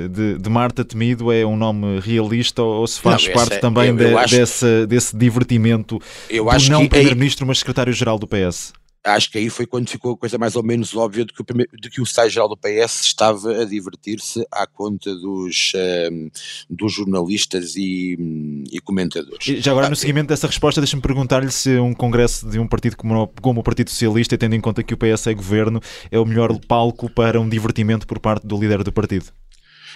[0.10, 3.98] de, de, Marta Temido é um nome realista ou se faz não, parte também eu,
[3.98, 8.74] eu de, acho, desse, desse divertimento eu do não Primeiro-Ministro, mas Secretário-Geral do PS
[9.04, 11.46] acho que aí foi quando ficou a coisa mais ou menos óbvia de que o,
[11.46, 16.30] de que o secretário-geral do PS estava a divertir-se à conta dos, um, ehm,
[16.70, 19.44] dos jornalistas e, e comentadores.
[19.44, 23.28] Já agora, no seguimento dessa resposta, deixa-me perguntar-lhe se um congresso de um partido como,
[23.42, 25.82] como o Partido Socialista, tendo em conta que o PS é governo,
[26.12, 29.26] é o melhor palco para um divertimento por parte do líder do partido.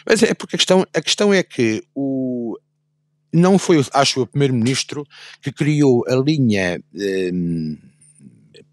[0.07, 2.57] Mas é porque a questão, a questão é que o,
[3.33, 5.05] não foi, acho, o primeiro-ministro
[5.41, 6.81] que criou a linha.
[6.93, 7.77] Um, ehm,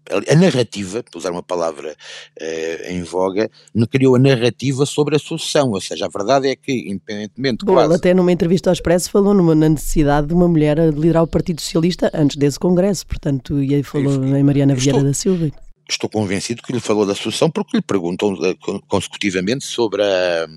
[0.09, 1.95] a narrativa, para usar uma palavra
[2.41, 3.49] uh, em voga,
[3.89, 7.65] criou a narrativa sobre a sucessão, ou seja, a verdade é que, independentemente...
[7.65, 7.95] Bom, quase...
[7.95, 11.27] até numa entrevista ao Expresso falou numa, na necessidade de uma mulher a liderar o
[11.27, 15.13] Partido Socialista antes desse congresso, portanto, e aí falou eu, em Mariana Vieira estou, da
[15.13, 15.51] Silva.
[15.89, 20.47] Estou convencido que lhe falou da sucessão porque lhe perguntam uh, consecutivamente sobre a...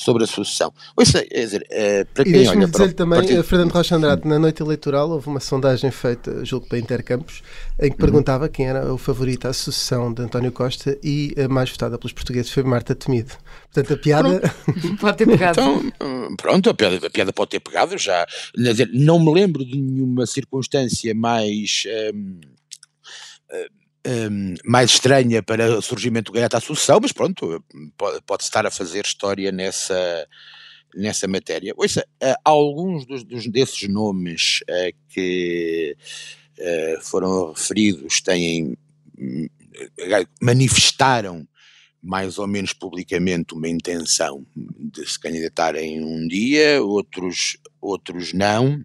[0.00, 0.72] Sobre a sucessão.
[0.96, 3.44] Ouça, é dizer, é, para quem e para dizer-lhe também, partido...
[3.44, 7.42] Fernando Rocha Andrade, na noite eleitoral houve uma sondagem feita, julgo para Intercampos,
[7.78, 7.96] em que uhum.
[7.96, 12.14] perguntava quem era o favorito à sucessão de António Costa e a mais votada pelos
[12.14, 13.34] portugueses foi Marta Temido.
[13.72, 14.54] Portanto, a piada
[14.98, 15.60] pode ter pegado.
[15.60, 17.98] Então, pronto, a piada, a piada, pode ter pegado.
[17.98, 18.26] Já
[18.94, 21.82] não me lembro de nenhuma circunstância mais.
[22.14, 22.40] Hum,
[24.06, 27.62] um, mais estranha para o surgimento do à sucessão, mas pronto,
[28.26, 30.26] pode, estar a fazer história nessa,
[30.94, 31.74] nessa matéria.
[31.76, 35.96] Ouça, uh, alguns dos, dos, desses nomes uh, que
[36.58, 38.76] uh, foram referidos têm
[39.18, 39.48] hum,
[40.40, 41.46] manifestaram
[42.02, 48.82] mais ou menos publicamente uma intenção de se candidatarem um dia, outros, outros não.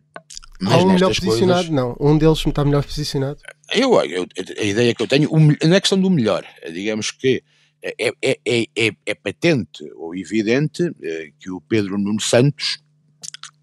[0.62, 1.68] Mas Há um melhor posicionado?
[1.68, 1.96] Coisas, não.
[2.00, 3.40] Um deles está melhor posicionado?
[3.74, 4.26] Eu, eu,
[4.58, 5.30] a ideia que eu tenho,
[5.64, 7.44] não é questão do melhor, é, digamos que
[7.82, 12.80] é, é, é, é, é patente ou evidente é, que o Pedro Nuno Santos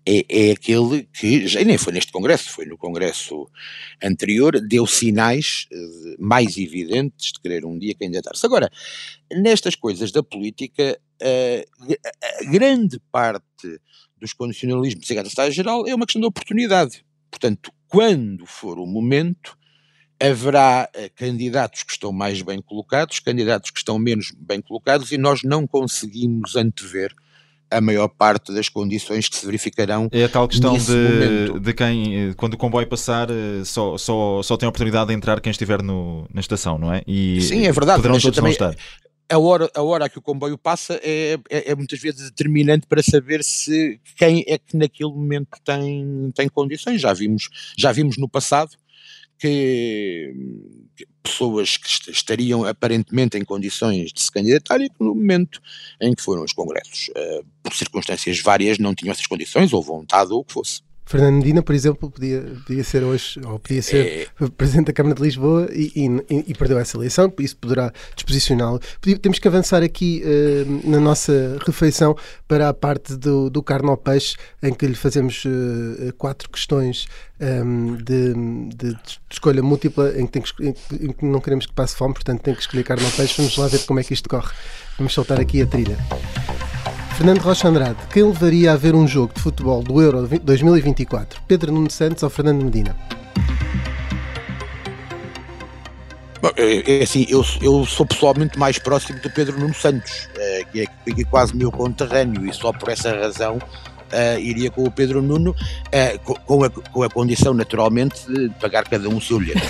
[0.07, 3.49] é, é aquele que, já nem foi neste Congresso, foi no Congresso
[4.03, 8.45] anterior, deu sinais eh, mais evidentes de querer um dia candidatar-se.
[8.45, 8.69] Agora,
[9.33, 13.81] nestas coisas da política, a grande parte
[14.23, 17.05] dos condicionalismos e a geral é uma questão de oportunidade.
[17.31, 19.59] Portanto, quando for o momento,
[20.21, 25.19] haverá uh, candidatos que estão mais bem colocados, candidatos que estão menos bem colocados, e
[25.19, 27.13] nós não conseguimos antever
[27.69, 30.09] a maior parte das condições que se verificarão.
[30.13, 34.43] É a tal questão de, de quem, eh, quando o comboio passar, eh, só, só,
[34.43, 37.03] só tem a oportunidade de entrar quem estiver no, na estação, não é?
[37.07, 37.97] E Sim, é verdade.
[37.97, 38.77] Poderão todos também, não estar.
[39.33, 43.03] A hora, a hora que o comboio passa é, é, é, muitas vezes determinante para
[43.03, 47.01] saber se quem é que naquele momento tem, tem condições.
[47.01, 48.77] Já vimos, já vimos no passado
[49.39, 50.35] que,
[50.95, 55.63] que pessoas que estariam aparentemente em condições de se candidatar e que no momento
[55.99, 60.31] em que foram os congressos, uh, por circunstâncias várias, não tinham essas condições ou vontade
[60.31, 60.83] ou o que fosse.
[61.13, 64.49] Fernando Medina, por exemplo, podia, podia ser hoje, ou podia ser é...
[64.57, 68.81] Presidente da Câmara de Lisboa e, e, e perdeu essa eleição, isso poderá disposicioná-lo.
[69.21, 72.17] Temos que avançar aqui uh, na nossa refeição
[72.49, 77.07] para a parte do, do carne ao peixe, em que lhe fazemos uh, quatro questões
[77.39, 78.35] um, ehm, de,
[78.75, 78.99] de,
[79.31, 82.63] escolha múltipla, em que, que, em que, não queremos que passe fome, portanto tem que
[82.63, 83.35] escolher carne ao peixe.
[83.37, 84.51] Vamos lá ver como é que isto corre.
[84.97, 85.99] Vamos soltar aqui a trilha.
[87.23, 91.41] Fernando Rocha Andrade, quem levaria a ver um jogo de futebol do Euro 2024?
[91.47, 92.97] Pedro Nuno Santos ou Fernando Medina?
[96.43, 100.65] Bom, é, é assim, eu, eu sou pessoalmente mais próximo do Pedro Nuno Santos, é,
[100.73, 105.23] que é, quase meu conterrâneo, e só por essa razão uh, iria com o Pedro
[105.23, 109.63] Nuno, uh, com, a, com a condição, naturalmente, de pagar cada um o seu bilhete.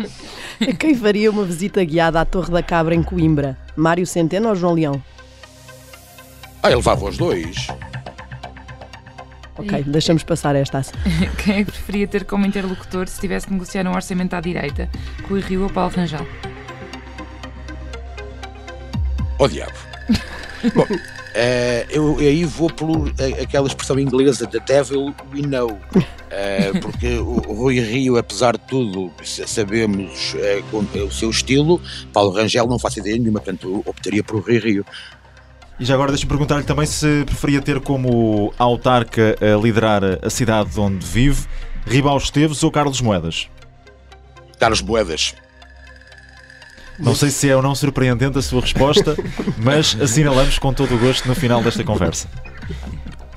[0.80, 3.58] Quem faria uma visita guiada à Torre da Cabra em Coimbra?
[3.76, 5.02] Mário Centeno ou João Leão?
[6.62, 7.68] Ah, ele levava os dois.
[9.56, 10.82] Ok, deixamos passar esta.
[11.44, 14.88] Quem é que preferia ter como interlocutor se tivesse de negociar um orçamento à direita?
[15.28, 16.26] Rui Rio ou Paulo Rangel?
[19.38, 19.72] Oh, diabo.
[20.74, 25.70] Bom, uh, eu aí vou por uh, aquela expressão inglesa The Devil We Know.
[25.70, 30.34] Uh, porque o Rui Rio, apesar de tudo, sabemos
[30.94, 31.80] o seu estilo,
[32.12, 34.86] Paulo Rangel não faço ideia nenhuma, portanto optaria por Rui Rio.
[35.80, 40.78] E já agora deixa-me perguntar-lhe também se preferia ter como autarca a liderar a cidade
[40.78, 41.46] onde vive
[41.86, 43.48] Ribal Esteves ou Carlos Moedas?
[44.58, 45.34] Carlos Moedas.
[46.98, 49.16] Não sei se é ou não surpreendente a sua resposta,
[49.56, 52.28] mas assinalamos com todo o gosto no final desta conversa.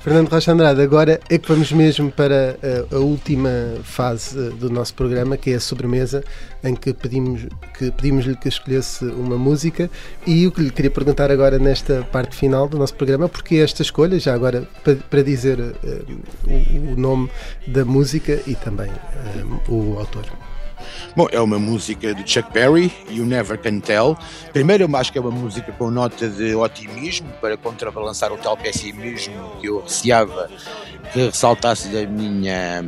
[0.04, 2.58] Fernando Rocha Andrade, agora é que vamos mesmo para
[2.92, 3.48] a, a última
[3.82, 6.22] fase eh, do nosso programa, que é a sobremesa,
[6.62, 7.46] em que pedimos
[7.78, 9.90] que pedimos-lhe que escolhesse uma música
[10.26, 13.80] e o que lhe queria perguntar agora nesta parte final do nosso programa, porque esta
[13.80, 15.72] escolha, já agora para, para dizer uh,
[16.46, 17.30] o, o, nome
[17.66, 20.26] da música e também uh, o autor.
[21.16, 24.16] Bom, é uma música de Chuck Berry, You Never Can Tell.
[24.52, 28.56] Primeiro, eu acho que é uma música com nota de otimismo, para contrabalançar o tal
[28.56, 30.50] pessimismo que eu receava
[31.12, 32.82] que ressaltasse da minha,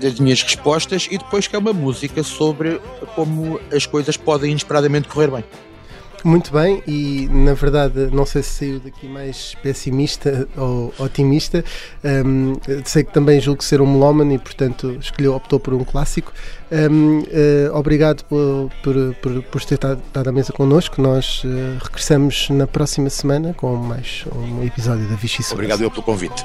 [0.00, 2.80] das minhas respostas, e depois que é uma música sobre
[3.14, 5.44] como as coisas podem inesperadamente correr bem.
[6.24, 11.64] Muito bem, e na verdade não sei se saiu daqui mais pessimista ou otimista.
[12.04, 16.32] Um, sei que também julgo ser um melómano e, portanto, escolheu, optou por um clássico.
[16.70, 21.00] Um, uh, eh, obrigado por, por, por, por ter estado à mesa connosco.
[21.00, 26.02] Nós uh, regressamos na próxima semana com mais um episódio da Vichy Obrigado eu pelo
[26.02, 26.44] convite.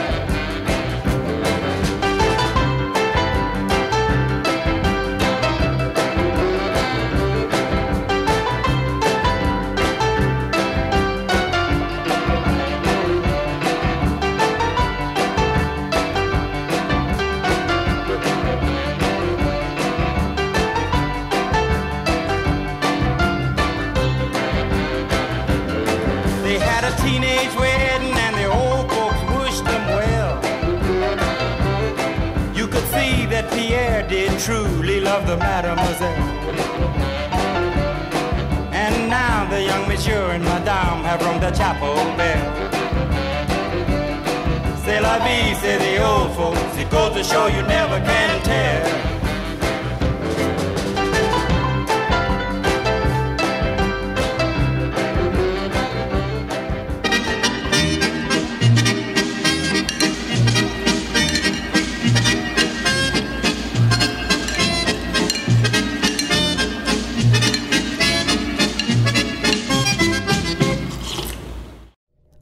[41.41, 42.71] The chapel bell.
[44.85, 46.77] C'est la vie, say the old folks.
[46.77, 49.20] It goes to show you never can tell.